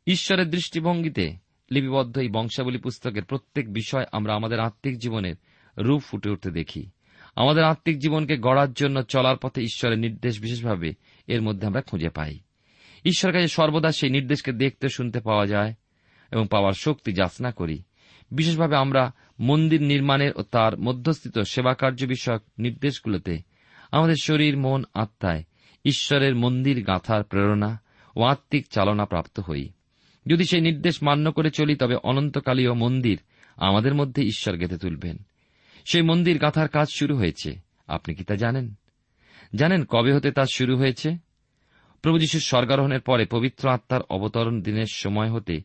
ঈশ্বরের 0.08 0.49
দৃষ্টিভঙ্গিতে 0.49 1.36
লিপিবদ্ধ 1.71 2.17
এই 2.17 2.30
বংশাবলী 2.30 2.77
পুস্তকের 2.77 3.23
প্রত্যেক 3.23 3.73
বিষয় 3.73 4.06
আমরা 4.12 4.36
আমাদের 4.36 4.60
আত্মিক 4.60 4.97
জীবনের 4.97 5.36
রূপ 5.77 6.01
ফুটে 6.03 6.30
উঠতে 6.30 6.51
দেখি। 6.51 6.89
আমাদের 7.36 7.63
আত্মিক 7.63 7.99
জীবনকে 7.99 8.38
গড়ার 8.38 8.73
জন্য 8.73 9.01
চলার 9.01 9.38
পথে 9.38 9.62
ঈশ্বরের 9.62 9.99
নির্দেশ 9.99 10.41
বিশেষভাবে 10.41 10.93
এর 11.27 11.41
মধ্যে 11.41 11.67
আমরা 11.67 11.82
খুঁজে 11.82 12.10
পাই। 12.10 12.39
ঈশ্বর 13.06 13.32
কাছে 13.34 13.47
সর্বদা 13.47 13.91
সেই 13.91 14.10
নির্দেশকে 14.10 14.51
দেখতে, 14.51 14.89
শুনতে 14.89 15.19
পাওয়া 15.19 15.45
যায় 15.45 15.73
এবং 16.32 16.47
পাওয়ার 16.51 16.73
শক্তি 16.73 17.13
যাচনা 17.13 17.51
করি। 17.51 17.84
বিশেষভাবে 18.32 18.75
আমরা 18.75 19.12
মন্দির 19.39 19.82
নির্মাণের 19.82 20.32
ও 20.36 20.43
তার 20.43 20.80
মধ্যস্থিত 20.80 21.39
সেবাকার্য 21.39 22.06
বিষয়ক 22.06 22.41
নির্দেশগুলোতে 22.60 23.39
আমাদের 23.91 24.15
শরীর, 24.21 24.58
মন, 24.58 24.84
আত্মায় 24.93 25.43
ঈশ্বরের 25.88 26.36
মন্দির 26.36 26.84
গাঁথার 26.84 27.23
প্রেরণা 27.23 27.82
ও 28.15 28.23
আত্মিক 28.23 28.67
চালনা 28.67 29.06
প্রাপ্ত 29.06 29.39
হই। 29.39 29.69
যদি 30.28 30.45
সেই 30.45 30.62
নির্দেশ 30.62 31.04
মান্য 31.04 31.32
করে 31.32 31.52
চলি, 31.52 31.76
তবে 31.76 31.95
অনন্তকালীয় 32.04 32.73
মন্দির 32.73 33.19
আমাদের 33.56 33.95
মধ্যে 33.95 34.23
ঈশ্বর 34.23 34.58
গেঁথে 34.58 34.78
তুলবেন। 34.78 35.17
সেই 35.86 36.02
মন্দির 36.02 36.39
গাঁথার 36.39 36.67
কাজ 36.67 36.88
শুরু 37.00 37.17
হয়েছে। 37.17 37.56
আপনি 37.88 38.15
কি 38.15 38.23
তা 38.23 38.36
জানেন? 38.36 38.73
জানেন 39.56 39.86
কবে 39.86 40.13
হতে 40.13 40.32
তা 40.32 40.45
শুরু 40.54 40.78
হয়েছে? 40.78 41.17
প্রভু 42.02 42.19
যীশুর 42.19 42.41
স্বর্গারোহণের 42.41 43.02
পরে 43.02 43.26
পবিত্র 43.26 43.69
আত্মার 43.69 44.02
অবতরণ 44.10 44.62
দিনের 44.62 44.86
সময় 44.93 45.32
হতে 45.32 45.62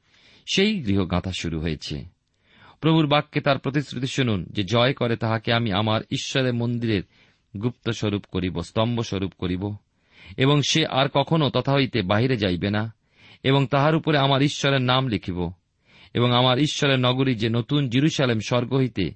সেই 0.54 0.80
গৃহ 0.80 1.10
গাঁথা 1.10 1.30
শুরু 1.40 1.60
হয়েছে। 1.60 2.04
প্রভুর 2.80 3.06
বাক্যে 3.06 3.40
তার 3.40 3.58
প্রতিশ্রুতি 3.58 4.06
শুনুন 4.06 4.44
যে 4.44 4.64
জয় 4.64 4.92
করে 4.92 5.16
তাহাকে 5.16 5.52
আমি 5.52 5.72
আমার 5.72 6.00
ঈশ্বরের 6.00 6.54
মন্দিরের 6.54 7.02
গুপ্ত 7.60 7.90
স্বরূপ 7.90 8.24
করিব 8.32 8.62
স্তম্ভ 8.62 9.00
স্বরূপ 9.00 9.32
করিব। 9.38 9.76
এবং 10.36 10.62
সে 10.68 10.86
আর 10.86 11.08
কখনো 11.14 11.50
তথা 11.50 11.72
হইতে 11.72 12.02
বাহিরে 12.02 12.36
যাইবে 12.36 12.70
না, 12.70 12.94
এবং 13.42 13.66
তাহার 13.66 13.94
উপরে 13.94 14.18
আমার 14.18 14.42
ঈশ্বরের 14.42 14.80
নাম 14.80 15.08
লিখিব, 15.08 15.52
এবং 16.14 16.32
আমার 16.32 16.58
ঈশ্বরের 16.58 16.98
নগরী 16.98 17.34
যে 17.34 17.48
নতুন 17.48 17.88
জিরুসালেম 17.88 18.38
স্বর্গ 18.46 18.74
হইতে 18.74 19.14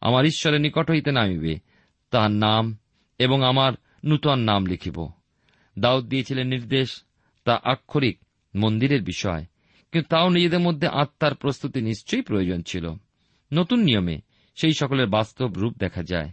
আমার 0.00 0.24
ঈশ্বরের 0.24 0.60
নিকট 0.60 0.90
হইতে 0.90 1.12
নামিবে, 1.12 1.58
তাহার 2.10 2.30
নাম 2.30 2.76
এবং 3.18 3.42
আমার 3.42 3.72
নূতন 4.04 4.38
নাম 4.38 4.66
লিখিব। 4.66 5.08
দাউদ 5.78 6.04
দিয়েছিলেন 6.04 6.46
নির্দেশ, 6.46 7.02
তা 7.44 7.60
আক্ষরিক 7.64 8.18
মন্দিরের 8.56 9.02
বিষয়, 9.02 9.44
কিন্তু 9.92 10.08
তাও 10.08 10.28
নিজেদের 10.28 10.60
মধ্যে 10.60 10.88
আত্মার 10.88 11.34
প্রস্তুতি 11.34 11.80
নিশ্চয়ই 11.80 12.22
প্রয়োজন 12.22 12.62
ছিল। 12.62 12.90
নতুন 13.52 13.80
নিয়মে 13.80 14.20
সেই 14.60 14.72
সকলের 14.72 15.06
বাস্তব 15.06 15.52
রূপ 15.56 15.78
দেখা 15.78 16.02
যায়। 16.02 16.30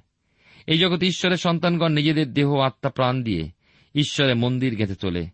এই 0.67 0.77
জগতে 0.77 1.05
ঈশ্বরের 1.05 1.37
সন্তানগণ 1.37 1.91
নিজেদের 1.91 2.33
দেহ, 2.33 2.57
আত্মা, 2.57 2.89
প্রাণ 2.89 3.23
দিয়ে 3.23 3.49
ঈশ্বরের 3.97 4.35
মন্দির 4.35 4.75
গেঁথে 4.75 4.95
তোলে। 4.95 5.27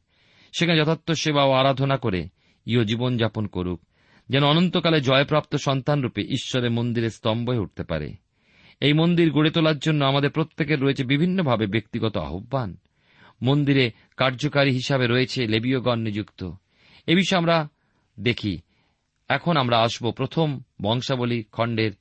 সেখানে 0.60 0.80
যথার্থ 0.80 1.12
সেবা 1.12 1.44
ও 1.44 1.52
আরাধনা 1.52 1.98
করে 1.98 2.28
ইহ 2.66 2.84
জীবনযাপন 2.84 3.48
করুক, 3.48 3.82
যেন 4.30 4.44
অনন্তকালে 4.44 5.02
জয়প্রাপ্ত 5.02 5.56
সন্তানরূপে 5.56 6.22
ঈশ্বরের 6.22 6.72
মন্দিরে 6.72 7.10
স্তম্ভ 7.10 7.50
হয়ে 7.50 7.60
উঠতে 7.60 7.84
পারে। 7.84 8.14
এই 8.80 8.94
মন্দির 8.94 9.32
গড়ে 9.32 9.52
তোলার 9.52 9.80
জন্য 9.80 10.06
আমাদের 10.06 10.30
প্রত্যেকের 10.30 10.82
রয়েছে 10.82 11.04
বিভিন্নভাবে 11.04 11.68
ব্যক্তিগত 11.68 12.18
আহ্বান। 12.18 12.78
মন্দিরে 13.42 13.92
কার্যকারী 14.18 14.72
হিসাবে 14.72 15.08
রয়েছে 15.08 15.48
লেবীয়গণ 15.48 16.00
নিযুক্ত। 16.00 16.52
এ 17.08 17.16
বিষয়ে 17.16 17.38
আমরা 17.38 17.68
দেখি। 18.20 18.60
এখন 19.28 19.58
আমরা 19.58 19.80
আসব 19.80 20.12
প্রথম 20.12 20.60
বংশাবলী 20.82 21.44
খণ্ডের 21.44 21.92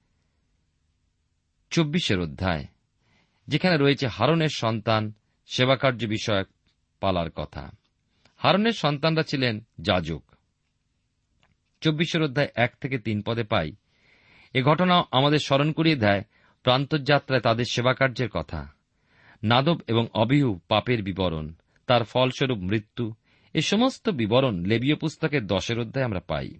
চব্বিশের 1.70 2.20
অধ্যায়, 2.20 2.64
যেখানে 3.48 3.76
রয়েছে 3.76 4.06
হারনের 4.06 4.48
সন্তান 4.48 5.12
সেবাকার্য 5.56 6.06
বিষয়ক 6.06 6.48
পালার 7.00 7.30
কথা। 7.30 7.70
হারনের 8.36 8.72
সন্তানরা 8.72 9.22
ছিলেন 9.22 9.64
যাজক। 9.80 10.22
চব্বিশের 11.80 12.22
অধ্যায় 12.22 12.48
এক 12.54 12.76
থেকে 12.80 12.98
তিন 12.98 13.22
পদে 13.22 13.44
পাই। 13.44 13.72
এ 14.54 14.62
ঘটনা 14.62 15.02
আমাদের 15.10 15.38
স্মরণ 15.38 15.72
করিয়ে 15.72 15.96
দেয় 15.96 16.22
প্রান্তযাত্রায় 16.62 17.40
তাদের 17.40 17.64
সেবাকার্যের 17.64 18.28
কথা। 18.28 18.68
নাদব 19.42 19.80
এবং 19.86 20.06
অবিহু 20.14 20.60
পাপের 20.68 21.02
বিবরণ, 21.02 21.52
তার 21.86 22.04
ফলস্বরূপ 22.04 22.58
মৃত্যু, 22.58 23.14
এ 23.54 23.60
সমস্ত 23.60 24.08
বিবরণ 24.08 24.64
লেবীয় 24.64 24.94
পুস্তকের 24.94 25.46
দশের 25.46 25.78
অধ্যায় 25.78 26.04
আমরা 26.04 26.20
পাই। 26.20 26.58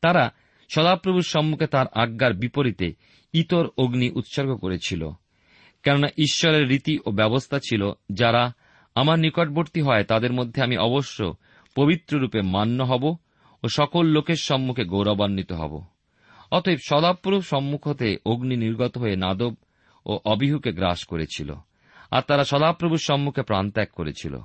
তারা 0.00 0.34
সদাপ্রভুর 0.68 1.22
সম্মুখে 1.22 1.66
তার 1.66 1.86
আজ্ঞার 1.94 2.34
বিপরীতে 2.34 2.94
ইতর 3.32 3.66
অগ্নি 3.66 4.10
উৎসর্গ 4.10 4.56
করেছিল। 4.56 5.10
কেননা 5.82 6.08
ঈশ্বরের 6.18 6.68
রীতি 6.68 6.98
ও 7.06 7.10
ব্যবস্থা 7.10 7.58
ছিল, 7.58 7.92
যারা 8.12 8.52
আমার 8.94 9.18
নিকটবর্তী 9.18 9.80
হয়, 9.80 10.04
তাদের 10.04 10.32
মধ্যে 10.32 10.62
আমি 10.62 10.76
অবশ্য 10.76 11.34
পবিত্ররূপে 11.76 12.42
মান্য 12.42 12.82
হব 12.82 13.04
ও 13.64 13.68
সকল 13.68 14.06
লোকের 14.06 14.36
সম্মুখে 14.36 14.84
গৌরবান্বিত 14.84 15.52
হব। 15.52 15.84
অতএব 16.52 16.78
সদাপ্রভু 16.88 17.40
সম্মুখ 17.40 17.88
হতে 17.88 18.16
অগ্নি 18.26 18.56
নির্গত 18.56 18.98
হয়ে 18.98 19.16
নাদব 19.16 19.54
ও 20.06 20.20
অবিহুকে 20.24 20.72
গ্রাস 20.72 21.04
করেছিল, 21.04 21.54
আর 22.10 22.22
তারা 22.22 22.44
সদাপ্রভুর 22.44 22.98
সম্মুখে 22.98 23.42
প্রাণত্যাগ 23.42 23.88
করেছিল। 23.92 24.38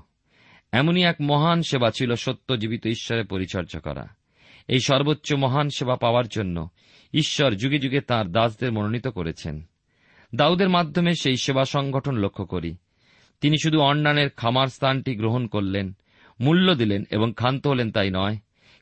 এমনই 0.72 1.04
এক 1.04 1.16
মহান 1.22 1.62
সেবা 1.62 1.92
ছিল 1.92 2.16
সত্য 2.16 2.58
জীবিত 2.58 2.86
ঈশ্বরের 2.86 3.26
পরিচর্যা 3.26 3.80
করা। 3.80 4.08
এই 4.68 4.80
সর্বোচ্চ 4.80 5.34
মহান 5.34 5.70
সেবা 5.70 5.96
পাওয়ার 5.96 6.28
জন্য 6.28 6.70
ঈশ্বর 7.14 7.56
যুগে 7.56 7.80
যুগে 7.80 8.02
তাঁর 8.02 8.32
দাসদের 8.32 8.72
মনোনীত 8.72 9.08
করেছেন। 9.08 9.64
দাউদের 10.36 10.70
মাধ্যমে 10.70 11.16
সেই 11.16 11.38
সেবা 11.38 11.66
সংগঠন 11.66 12.16
লক্ষ্য 12.16 12.46
করি। 12.46 12.76
তিনি 13.42 13.56
শুধু 13.64 13.80
অন্যানের 13.80 14.30
খামার 14.30 14.68
স্থানটি 14.68 15.16
গ্রহণ 15.16 15.48
করলেন, 15.48 15.98
মূল্য 16.40 16.76
দিলেন 16.76 17.04
এবং 17.12 17.34
ক্ষান্ত 17.34 17.68
হলেন 17.68 17.92
তাই 17.92 18.10
নয়, 18.14 18.38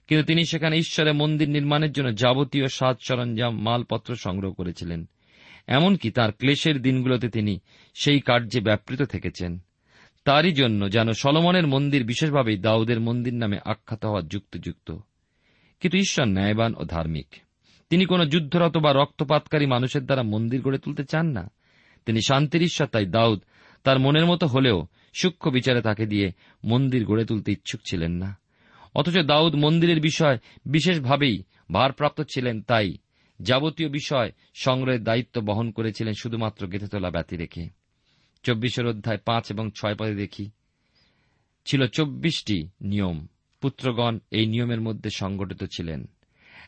কিন্তু 0.07 0.25
তিনি 0.25 0.45
সেখানে 0.45 0.77
ঈশ্বরের 0.77 1.13
মন্দির 1.13 1.49
নির্মাণের 1.49 1.91
জন্য 1.91 2.15
যাবতীয় 2.15 2.67
সাজ 2.67 2.95
সরঞ্জাম, 3.07 3.61
মালপত্র 3.61 4.15
সংগ্রহ 4.15 4.53
করেছিলেন। 4.53 5.09
এমনকি 5.67 6.11
তার 6.11 6.31
ক্লেশের 6.31 6.81
দিনগুলোতে 6.81 7.29
তিনি 7.29 7.59
সেই 7.93 8.19
কার্যে 8.19 8.61
ব্যাপৃত 8.61 9.01
থেকেছেন। 9.01 9.59
তারই 10.25 10.51
জন্য 10.51 10.91
যেন 10.91 11.11
সলমনের 11.11 11.67
মন্দির 11.67 12.05
বিশেষভাবেই 12.05 12.57
দাউদের 12.57 12.99
মন্দির 12.99 13.33
নামে 13.33 13.57
আখ্যাত 13.65 14.05
হওয়া 14.05 14.21
যুক্তযুক্ত। 14.21 14.91
কিন্তু 15.79 15.97
ঈশ্বর 15.97 16.25
ন্যায়বান 16.25 16.75
ও 16.75 16.85
ধার্মিক। 16.85 17.27
তিনি 17.93 18.05
কোন 18.05 18.25
যুদ্ধরত 18.25 18.77
বা 18.77 18.93
রক্তপাতকারী 18.93 19.65
মানুষের 19.65 20.05
দ্বারা 20.05 20.23
মন্দির 20.23 20.61
গড়ে 20.61 20.77
তুলতে 20.77 21.03
চান 21.03 21.25
না। 21.27 21.51
তিনি 22.05 22.19
শান্তির 22.27 22.61
ঈশ্বর, 22.61 22.87
তাই 22.87 23.05
দাউদ 23.05 23.41
তার 23.83 23.99
মনের 23.99 24.25
মতো 24.25 24.47
হলেও 24.47 24.87
সূক্ষ্ম 25.13 25.51
বিচারে 25.51 25.81
তাকে 25.81 26.05
দিয়ে 26.05 26.31
মন্দির 26.65 27.05
গড়ে 27.05 27.25
তুলতে 27.25 27.51
ইচ্ছুক 27.51 27.81
ছিলেন 27.89 28.11
না। 28.11 28.37
অথচ 28.95 29.17
দাউদ 29.17 29.55
মন্দিরের 29.55 30.01
বিষয় 30.01 30.37
বিশেষভাবেই 30.65 31.43
ভারপ্রাপ্ত 31.71 32.21
ছিলেন, 32.21 32.61
তাই 32.61 32.97
যাবতীয় 33.39 33.89
বিষয় 33.89 34.31
সংগ্রহের 34.53 35.03
দায়িত্ব 35.03 35.41
বহন 35.41 35.71
করেছিলেন 35.71 36.13
শুধুমাত্র 36.21 36.67
গেঁথে 36.67 36.87
তোলা 36.87 37.09
ব্যতি 37.09 37.37
রেখে। 37.37 37.69
চব্বিশের 38.43 38.85
অধ্যায় 38.85 39.19
পাঁচ 39.25 39.51
এবং 39.51 39.69
ছয় 39.75 39.95
পদে 39.95 40.15
দেখি, 40.15 40.49
ছিল 41.65 41.87
চব্বিশটি 41.87 42.67
নিয়ম। 42.81 43.27
পুত্রগণ 43.61 44.19
এই 44.31 44.45
নিয়মের 44.45 44.81
মধ্যে 44.81 45.09
সংগঠিত 45.09 45.63
ছিলেন। 45.63 46.09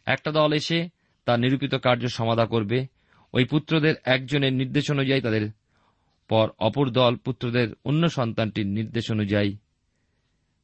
একটা 0.06 0.32
দল 0.32 0.54
এসে 0.54 0.90
তার 1.26 1.40
নিরূপিত 1.40 1.76
কার্য 1.76 2.08
সমাধা 2.08 2.46
করবে। 2.46 2.86
ওই 3.34 3.46
পুত্রদের 3.46 3.96
একজনের 4.06 4.54
নির্দেশ 4.54 4.92
অনুযায়ী 4.92 5.22
তাদের 5.22 5.52
পর 6.30 6.50
অপর 6.60 6.90
দল 6.90 7.16
পুত্রদের 7.16 7.68
অন্য 7.86 8.10
সন্তানটির 8.10 8.68
নির্দেশ 8.68 9.12
অনুযায়ী 9.12 9.58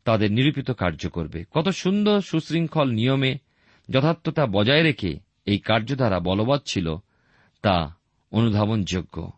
তাদের 0.04 0.32
নিরূপিত 0.32 0.72
কার্য 0.72 1.10
করবে। 1.10 1.46
কত 1.52 1.70
সুন্দর 1.70 2.22
সুশৃঙ্খল 2.22 2.90
নিয়মে 2.90 3.38
যথার্থতা 3.90 4.46
বজায় 4.46 4.84
রেখে 4.84 5.20
এই 5.46 5.58
কার্যধারা 5.58 6.20
বলবৎ 6.20 6.62
ছিল, 6.66 6.96
তা 7.62 7.96
অনুধাবনযোগ্য। 8.32 9.32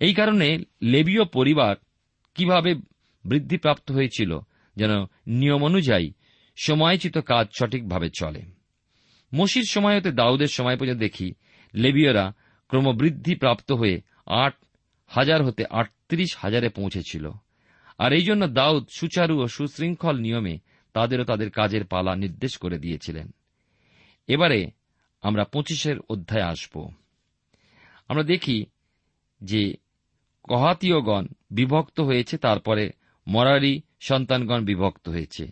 এই 0.00 0.14
কারণে 0.14 0.58
লেবীয় 0.82 1.24
পরিবার 1.24 1.76
কীভাবে 2.34 2.74
বৃদ্ধিপ্রাপ্ত 3.24 3.90
হয়েছিল 3.90 4.38
যেন 4.76 4.90
নিয়ম 5.26 5.64
অনুযায়ী 5.64 6.12
সময়চিত 6.56 7.18
কাজ 7.18 7.46
সঠিকভাবে 7.52 8.10
চলে। 8.14 8.59
মসির 9.34 9.64
সময় 9.68 9.96
হতে 9.96 10.12
দাউদের 10.12 10.48
সময় 10.48 10.76
পর্যন্ত 10.76 11.00
দেখি, 11.00 11.34
লেবীয়রা 11.74 12.32
ক্রমবৃদ্ধি 12.68 13.34
প্রাপ্ত 13.34 13.72
হয়ে 13.72 14.00
আট 14.26 14.54
হাজার 15.06 15.44
হতে 15.44 15.64
আটত্রিশ 15.70 16.36
হাজারে 16.36 16.68
পৌঁছেছিল। 16.68 17.30
আর 17.98 18.12
এই 18.12 18.22
জন্য 18.22 18.46
দাউদ 18.46 18.88
সুচারু 18.88 19.42
ও 19.42 19.48
সুশৃঙ্খল 19.48 20.18
নিয়মে 20.18 20.58
তাদেরও 20.92 21.24
তাদের 21.24 21.50
কাজের 21.50 21.84
পালা 21.84 22.16
নির্দেশ 22.16 22.56
করে 22.56 22.78
দিয়েছিলেন। 22.78 23.34
এবারে 24.26 24.70
আমরা 25.20 25.44
পঁচিশের 25.44 25.98
অধ্যায় 25.98 26.44
আসব। 26.44 26.90
আমরা 28.08 28.22
দেখি 28.22 28.66
যে 29.42 29.74
কহাতীয়গণ 30.42 31.26
বিভক্ত 31.50 32.00
হয়েছে, 32.00 32.38
তারপরে 32.38 32.90
মরারি 33.26 33.80
সন্তানগণ 34.00 34.64
বিভক্ত 34.64 35.08
হয়েছে। 35.08 35.48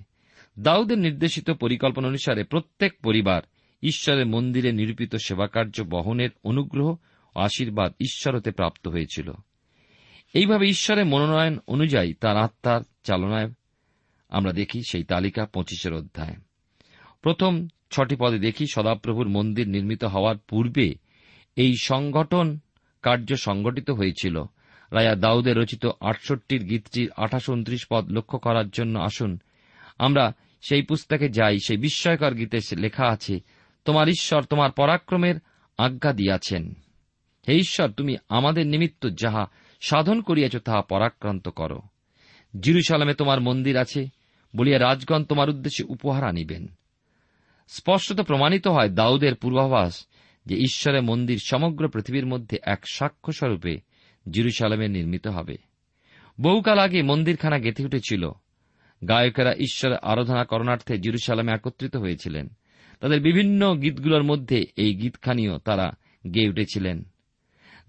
দাউদের 0.59 0.99
নির্দেশিত 0.99 1.51
পরিকল্পনা 1.51 2.09
অনুসারে 2.09 2.45
প্রত্যেক 2.45 3.01
পরিবার 3.03 3.43
ঈশ্বরের 3.83 4.27
মন্দিরে 4.27 4.73
নিরূপিত 4.73 5.17
সেবাকার্য 5.17 5.83
বহনের 5.83 6.31
অনুগ্রহ 6.45 6.97
ও 7.37 7.41
আশীর্বাদ 7.41 7.93
ঈশ্বর 8.01 8.37
হতে 8.37 8.51
প্রাপ্ত 8.51 8.89
হয়েছিল। 8.89 9.33
এইভাবে 10.35 10.69
ঈশ্বরের 10.69 11.07
মনোনয়ন 11.07 11.59
অনুযায়ী 11.67 12.15
তার 12.15 12.37
আত্মার 12.37 12.81
চালনায় 13.05 13.51
আমরা 14.29 14.53
দেখি 14.53 14.83
সেই 14.91 15.05
তালিকা 15.05 15.47
পঁচিশের 15.47 15.93
অধ্যায়। 15.93 16.35
প্রথম 17.23 17.69
ছটি 17.91 18.17
পদে 18.19 18.39
দেখি 18.39 18.67
সদাপ্রভুর 18.73 19.29
মন্দির 19.29 19.69
নির্মিত 19.69 20.05
হওয়ার 20.05 20.37
পূর্বে 20.39 20.95
এই 21.57 21.75
সংগঠন 21.83 22.59
কার্য 23.03 23.37
সংগঠিত 23.37 23.91
হয়েছিল। 23.91 24.43
রায়া 24.91 25.15
দাউদের 25.15 25.57
রচিত 25.57 25.87
আটষট্টির 26.01 26.65
গীতটির 26.65 27.11
আঠাশ 27.17 27.49
উনত্রিশ 27.49 27.87
পদ 27.91 28.13
লক্ষ্য 28.13 28.39
করার 28.39 28.69
জন্য 28.69 28.99
আসুন। 28.99 29.39
আমরা 29.99 30.33
সেই 30.69 30.83
পুস্তকে 30.83 31.29
যাই, 31.29 31.59
সেই 31.67 31.77
বিস্ময়কর 31.77 32.35
গীতে 32.35 32.59
লেখা 32.77 33.07
আছে 33.07 33.41
তোমার 33.89 34.09
ঈশ্বর 34.09 34.45
তোমার 34.45 34.73
পরাক্রমের 34.73 35.35
আজ্ঞা 35.79 36.13
দিয়াছেন। 36.13 36.75
হে 37.49 37.55
ঈশ্বর, 37.55 37.91
তুমি 37.91 38.17
আমাদের 38.29 38.67
নিমিত্ত 38.67 39.09
যাহা 39.09 39.47
সাধন 39.81 40.21
করিয়াছ, 40.21 40.57
তাহা 40.57 40.83
পরাক্রান্ত 40.83 41.49
কর। 41.49 41.71
জিরুসালামে 42.61 43.15
তোমার 43.15 43.41
মন্দির 43.41 43.77
আছে 43.77 44.09
বলিয়া 44.57 44.79
রাজগণ 44.79 45.25
তোমার 45.25 45.51
উদ্দেশ্যে 45.51 45.85
উপহার 45.89 46.25
আনিবেন। 46.25 46.67
স্পষ্টত 47.69 48.21
প্রমাণিত 48.21 48.69
হয় 48.69 48.89
দাউদের 48.89 49.35
পূর্বাভাস 49.35 50.07
যে 50.47 50.57
ঈশ্বরের 50.57 51.03
মন্দির 51.03 51.39
সমগ্র 51.47 51.89
পৃথিবীর 51.89 52.27
মধ্যে 52.27 52.59
এক 52.63 52.81
সাক্ষ্য 52.93 53.33
স্বরূপে 53.33 53.77
জিরুসালামে 54.31 54.89
নির্মিত 54.89 55.27
হবে। 55.27 55.57
বহুকাল 56.41 56.79
আগে 56.79 57.03
মন্দিরখানা 57.03 57.59
গেঁথে 57.59 57.85
উঠেছিল। 57.85 58.31
গায়কেরা 59.09 59.55
ঈশ্বরের 59.55 59.99
আরাধনা 59.99 60.45
করণার্থে 60.45 60.99
জিরুসালামে 60.99 61.53
একত্রিত 61.53 61.97
হয়েছিলেন। 61.97 62.49
তাদের 63.01 63.21
বিভিন্ন 63.21 63.75
গীতগুলোর 63.75 64.23
মধ্যে 64.23 64.67
এই 64.77 64.95
গীতখানিও 64.95 65.59
তারা 65.59 65.93
গেয়ে 66.35 66.49
উঠেছিলেন। 66.49 67.05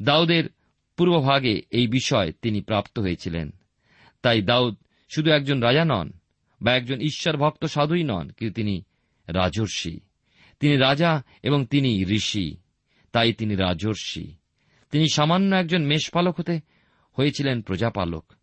দাউদের 0.02 0.44
পূর্বভাগে 0.98 1.62
এই 1.70 1.88
বিষয় 1.88 2.32
তিনি 2.42 2.62
প্রাপ্ত 2.62 3.00
হয়েছিলেন। 3.00 3.52
তাই 4.22 4.42
দাউদ 4.42 4.76
শুধু 5.16 5.32
একজন 5.32 5.60
রাজা 5.60 5.86
নন, 5.86 6.12
বা 6.62 6.76
একজন 6.76 7.00
ঈশ্বর 7.00 7.38
ভক্ত 7.38 7.66
সাধুই 7.66 8.04
নন, 8.04 8.30
কিন্তু 8.30 8.54
তিনি 8.54 8.84
রাজর্ষি। 9.28 10.00
তিনি 10.60 10.78
রাজা 10.78 11.24
এবং 11.44 11.66
তিনি 11.66 12.04
ঋষি, 12.04 12.58
তাই 13.12 13.34
তিনি 13.34 13.56
রাজর্ষি। 13.56 14.36
তিনি 14.92 15.06
সামান্য 15.14 15.56
একজন 15.56 15.86
মেষপালক 15.86 16.40
হতে 16.40 16.60
হয়েছিলেন 17.14 17.62
প্রজাপালক। 17.62 18.34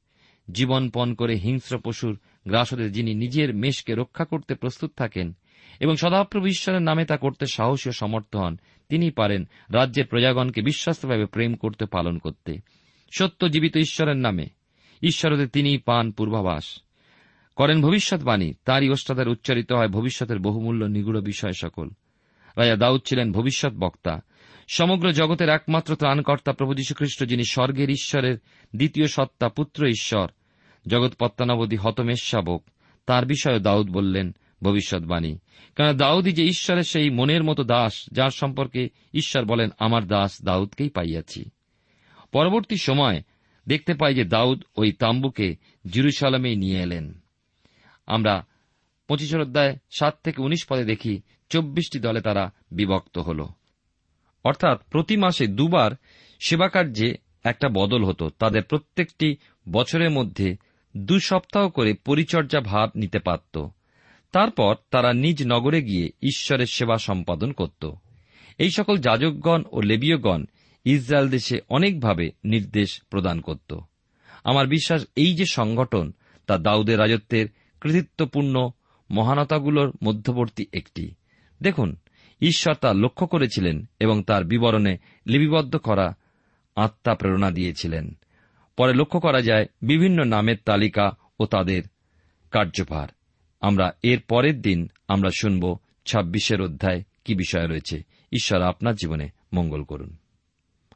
জীবনপণ 0.52 1.14
করে 1.14 1.37
হিংস্র 1.37 1.79
পশুর 1.79 2.18
গ্রাসদের 2.48 2.92
যিনি 2.92 3.14
নিজের 3.14 3.55
মেষকে 3.55 3.94
রক্ষা 3.94 4.24
করতে 4.24 4.55
প্রস্তুত 4.55 4.92
থাকেন 4.96 5.37
এবং 5.81 5.97
সদাপ্রভু 5.97 6.47
ঈশ্বরের 6.47 6.83
নামে 6.83 7.05
তা 7.05 7.17
করতে 7.17 7.47
সাহসী 7.47 7.89
ও 7.89 7.93
সমর্থ 7.93 8.37
হন। 8.37 8.57
তিনি 8.89 9.11
পারেন 9.11 9.49
রাজ্যের 9.71 10.07
প্রজাগণকে 10.07 10.62
বিশ্বাস্তভাবে 10.62 11.27
প্রেম 11.27 11.55
করতে 11.55 11.87
পালন 11.87 12.19
করতে। 12.19 12.59
সত্য 13.19 13.49
জীবিত 13.49 13.77
ঈশ্বরের 13.77 14.17
নামে। 14.17 14.47
ঈশ্বরদের 15.03 15.49
তিনি 15.49 15.79
পান 15.79 16.12
পূর্বাভাস। 16.12 16.83
করেন 17.57 17.83
ভবিষ্যৎবাণী। 17.83 18.53
তারই 18.65 18.89
ওস্তাদের 18.89 19.29
উচ্চারিত 19.29 19.73
হয় 19.73 19.89
ভবিষ্যতের 19.89 20.39
বহুমূল্য 20.39 20.85
নিগুড় 20.85 21.21
বিষয় 21.21 21.53
সকল। 21.61 21.89
রাজা 22.57 22.77
দাউদ 22.77 23.01
ছিলেন 23.07 23.33
ভবিষ্যৎ 23.33 23.73
বক্তা। 23.73 24.21
সমগ্র 24.69 25.12
জগতের 25.12 25.49
একমাত্র 25.49 25.97
ত্রাণকর্তা 25.97 26.53
প্রভু 26.53 26.75
যীশুখ্রিস্ট, 26.75 27.25
যিনি 27.25 27.45
স্বর্গের 27.45 27.91
ঈশ্বরের 27.91 28.39
দ্বিতীয় 28.77 29.07
সত্তা 29.07 29.49
পুত্র 29.49 29.87
ঈশ্বর। 29.87 30.29
জগৎ 30.89 31.12
পত্তানবধী 31.21 31.77
হতমেশ 31.77 32.23
শাবক 32.23 32.65
তার 33.07 33.27
বিষয়ে 33.27 33.59
দাউদ 33.59 33.91
বললেন 33.91 34.35
ভবিষ্যৎবাণী। 34.62 35.38
কেন 35.77 35.92
দাউদি 35.92 36.33
যে 36.33 36.45
ঈশ্বরের 36.45 36.83
সেই 36.83 37.11
মনের 37.11 37.45
মতো 37.45 37.64
দাস, 37.64 38.07
যার 38.12 38.31
সম্পর্কে 38.31 38.88
ঈশ্বর 39.14 39.45
বলেন, 39.45 39.71
আমার 39.79 40.07
দাস 40.07 40.42
দাউদকেই 40.42 40.88
পাইয়াছি। 40.88 41.51
পরবর্তী 42.33 42.77
সময় 42.77 43.23
দেখতে 43.69 43.95
পাই 43.95 44.14
যে 44.14 44.25
দাউদ 44.25 44.64
ওই 44.77 44.92
তাম্বুকে 44.92 45.57
জিরুসালামেই 45.90 46.57
নিয়ে 46.57 46.81
এলেন। 46.81 47.21
আমরা 48.07 48.47
পঁচিশ 49.09 49.35
অধ্যায় 49.35 49.77
সাত 49.99 50.19
থেকে 50.25 50.42
উনিশ 50.42 50.66
পদে 50.69 50.85
দেখি, 50.85 51.21
চব্বিশটি 51.51 51.99
দলে 51.99 52.21
তারা 52.21 52.53
বিভক্ত 52.71 53.19
হল। 53.19 53.47
অর্থাৎ 54.45 54.83
প্রতি 54.90 55.16
মাসে 55.16 55.47
দুবার 55.47 55.90
সেবাকার্যে 56.40 57.16
একটা 57.45 57.69
বদল 57.69 58.05
হতো। 58.05 58.29
তাদের 58.29 58.62
প্রত্যেকটি 58.62 59.37
বছরের 59.69 60.11
মধ্যে 60.11 60.57
দু 60.97 61.19
সপ্তাহ 61.21 61.69
করে 61.69 61.95
পরিচর্যা 61.95 62.61
ভাব 62.61 62.90
নিতে 62.95 63.19
পারত। 63.19 63.66
তারপর 64.37 64.75
তারা 64.90 65.12
নিজ 65.12 65.42
নগরে 65.46 65.83
গিয়ে 65.83 66.07
ঈশ্বরের 66.22 66.66
সেবা 66.66 66.99
সম্পাদন 66.99 67.53
করত। 67.53 67.90
এই 68.59 68.70
সকল 68.70 68.99
যাজকগণ 68.99 69.62
ও 69.72 69.81
লেবীয়গণ 69.81 70.44
ইসরায়েল 70.85 71.29
দেশে 71.29 71.61
অনেকভাবে 71.68 72.31
নির্দেশ 72.44 73.03
প্রদান 73.11 73.40
করত। 73.40 73.79
আমার 74.44 74.66
বিশ্বাস, 74.66 75.07
এই 75.16 75.35
যে 75.35 75.44
সংগঠন, 75.51 76.12
তা 76.46 76.59
দাউদের 76.59 76.99
রাজত্বের 76.99 77.46
কৃতিত্বপূর্ণ 77.81 78.70
মহানতাগুলোর 79.11 79.92
মধ্যবর্তী 80.05 80.66
একটি। 80.72 81.14
দেখুন, 81.62 81.96
ঈশ্বর 82.40 82.75
তা 82.75 82.92
লক্ষ্য 82.92 83.27
করেছিলেন 83.27 83.87
এবং 84.01 84.22
তার 84.22 84.44
বিবরণে 84.44 84.99
লিপিবদ্ধ 85.27 85.77
করা 85.77 86.16
আত্মা 86.77 87.14
প্রেরণা 87.14 87.51
দিয়েছিলেন। 87.51 88.18
পরে 88.77 88.94
লক্ষ্য 88.94 89.20
করা 89.20 89.40
যায়, 89.40 89.66
বিভিন্ন 89.83 90.25
নামের 90.25 90.57
তালিকা 90.64 91.11
ও 91.40 91.46
তাদের 91.46 91.83
কার্যভার। 92.51 93.09
আমরা 93.66 93.92
এর 94.02 94.20
পরের 94.29 94.62
দিন 94.62 94.88
আমরা 95.09 95.31
শুনব 95.40 95.79
ছাব্বিশের 96.07 96.62
অধ্যায় 96.62 97.02
কি 97.24 97.35
বিষয় 97.35 97.68
রয়েছে। 97.68 98.02
ঈশ্বর 98.33 98.62
আপনার 98.62 98.94
জীবনে 98.94 99.29
মঙ্গল 99.52 99.83
করুন। 99.83 100.16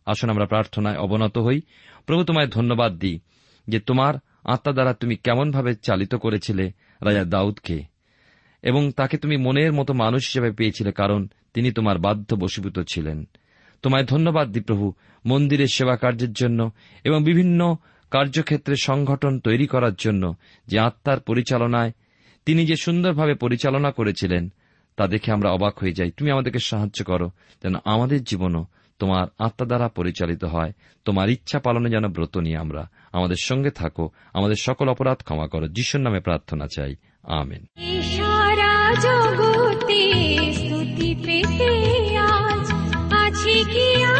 আসুন 0.06 0.30
আমরা 0.30 0.46
প্রার্থনায় 0.46 0.98
অবনত 0.98 1.38
হই। 1.38 1.60
প্রভু 2.06 2.24
তোমায় 2.24 2.48
ধন্যবাদ 2.48 2.98
দিই 2.98 3.20
যে 3.68 3.80
তোমার 3.80 4.14
আত্মা 4.44 4.72
দ্বারা 4.72 4.94
তুমি 4.94 5.16
কেমনভাবে 5.16 5.74
চালিত 5.74 6.14
করেছিলে 6.14 6.72
রাজা 7.02 7.24
দাউদকে 7.24 7.82
এবং 8.62 8.92
তাকে 8.92 9.16
তুমি 9.16 9.36
মনের 9.36 9.72
মতো 9.72 9.94
মানুষ 9.94 10.26
হিসেবে 10.26 10.52
পেয়েছিলে 10.52 10.92
কারণ 10.92 11.26
তিনি 11.54 11.72
তোমার 11.72 11.98
বাধ্য 11.98 12.34
বশীভূত 12.34 12.78
ছিলেন। 12.88 13.28
তোমায় 13.82 14.04
ধন্যবাদ 14.04 14.48
দি 14.48 14.60
প্রভু 14.60 14.92
মন্দিরের 15.26 15.66
সেবা 15.66 15.96
কার্যের 15.96 16.32
জন্য 16.32 16.70
এবং 17.04 17.24
বিভিন্ন 17.24 17.76
কার্যক্ষেত্রে 18.10 18.76
সংগঠন 18.82 19.38
তৈরি 19.38 19.66
করার 19.66 19.94
জন্য 19.98 20.34
যে 20.66 20.78
আত্মার 20.78 21.20
পরিচালনায় 21.20 21.92
তিনি 22.50 22.66
যে 22.66 22.76
সুন্দরভাবে 22.76 23.34
পরিচালনা 23.34 23.90
করেছিলেন, 23.90 24.52
তা 24.96 25.06
দেখে 25.06 25.32
আমরা 25.32 25.50
অবাক 25.50 25.78
হয়ে 25.78 25.92
যাই। 25.92 26.10
তুমি 26.10 26.30
আমাদেরকে 26.30 26.58
সাহায্য 26.58 27.04
করো, 27.04 27.30
যেন 27.62 27.74
আমাদের 27.84 28.24
জীবনও 28.24 28.66
তোমার 28.98 29.26
আত্মা 29.38 29.66
দ্বারা 29.66 29.88
পরিচালিত 29.88 30.44
হয়। 30.44 30.72
তোমার 31.04 31.30
ইচ্ছা 31.30 31.58
পালনে 31.58 31.90
যেন 31.90 32.08
ব্রত 32.08 32.36
নিয়ে 32.36 32.56
আমরা 32.56 32.90
আমাদের 33.12 33.36
সঙ্গে 33.42 33.70
থাকো, 33.70 34.10
আমাদের 34.34 34.56
সকল 34.60 34.88
অপরাধ 34.88 35.18
ক্ষমা 35.18 35.48
করো। 35.48 35.68
যিশুর 35.68 36.00
নামে 36.00 36.20
প্রার্থনা 36.20 36.66
চাই। 36.76 36.94
আমেন। 37.22 37.64
জগতে 39.00 40.38
স্তুতি 40.52 41.14
পেতে 41.14 42.16
আজ। 42.16 42.72
আছে 43.12 43.64
কি 43.64 44.19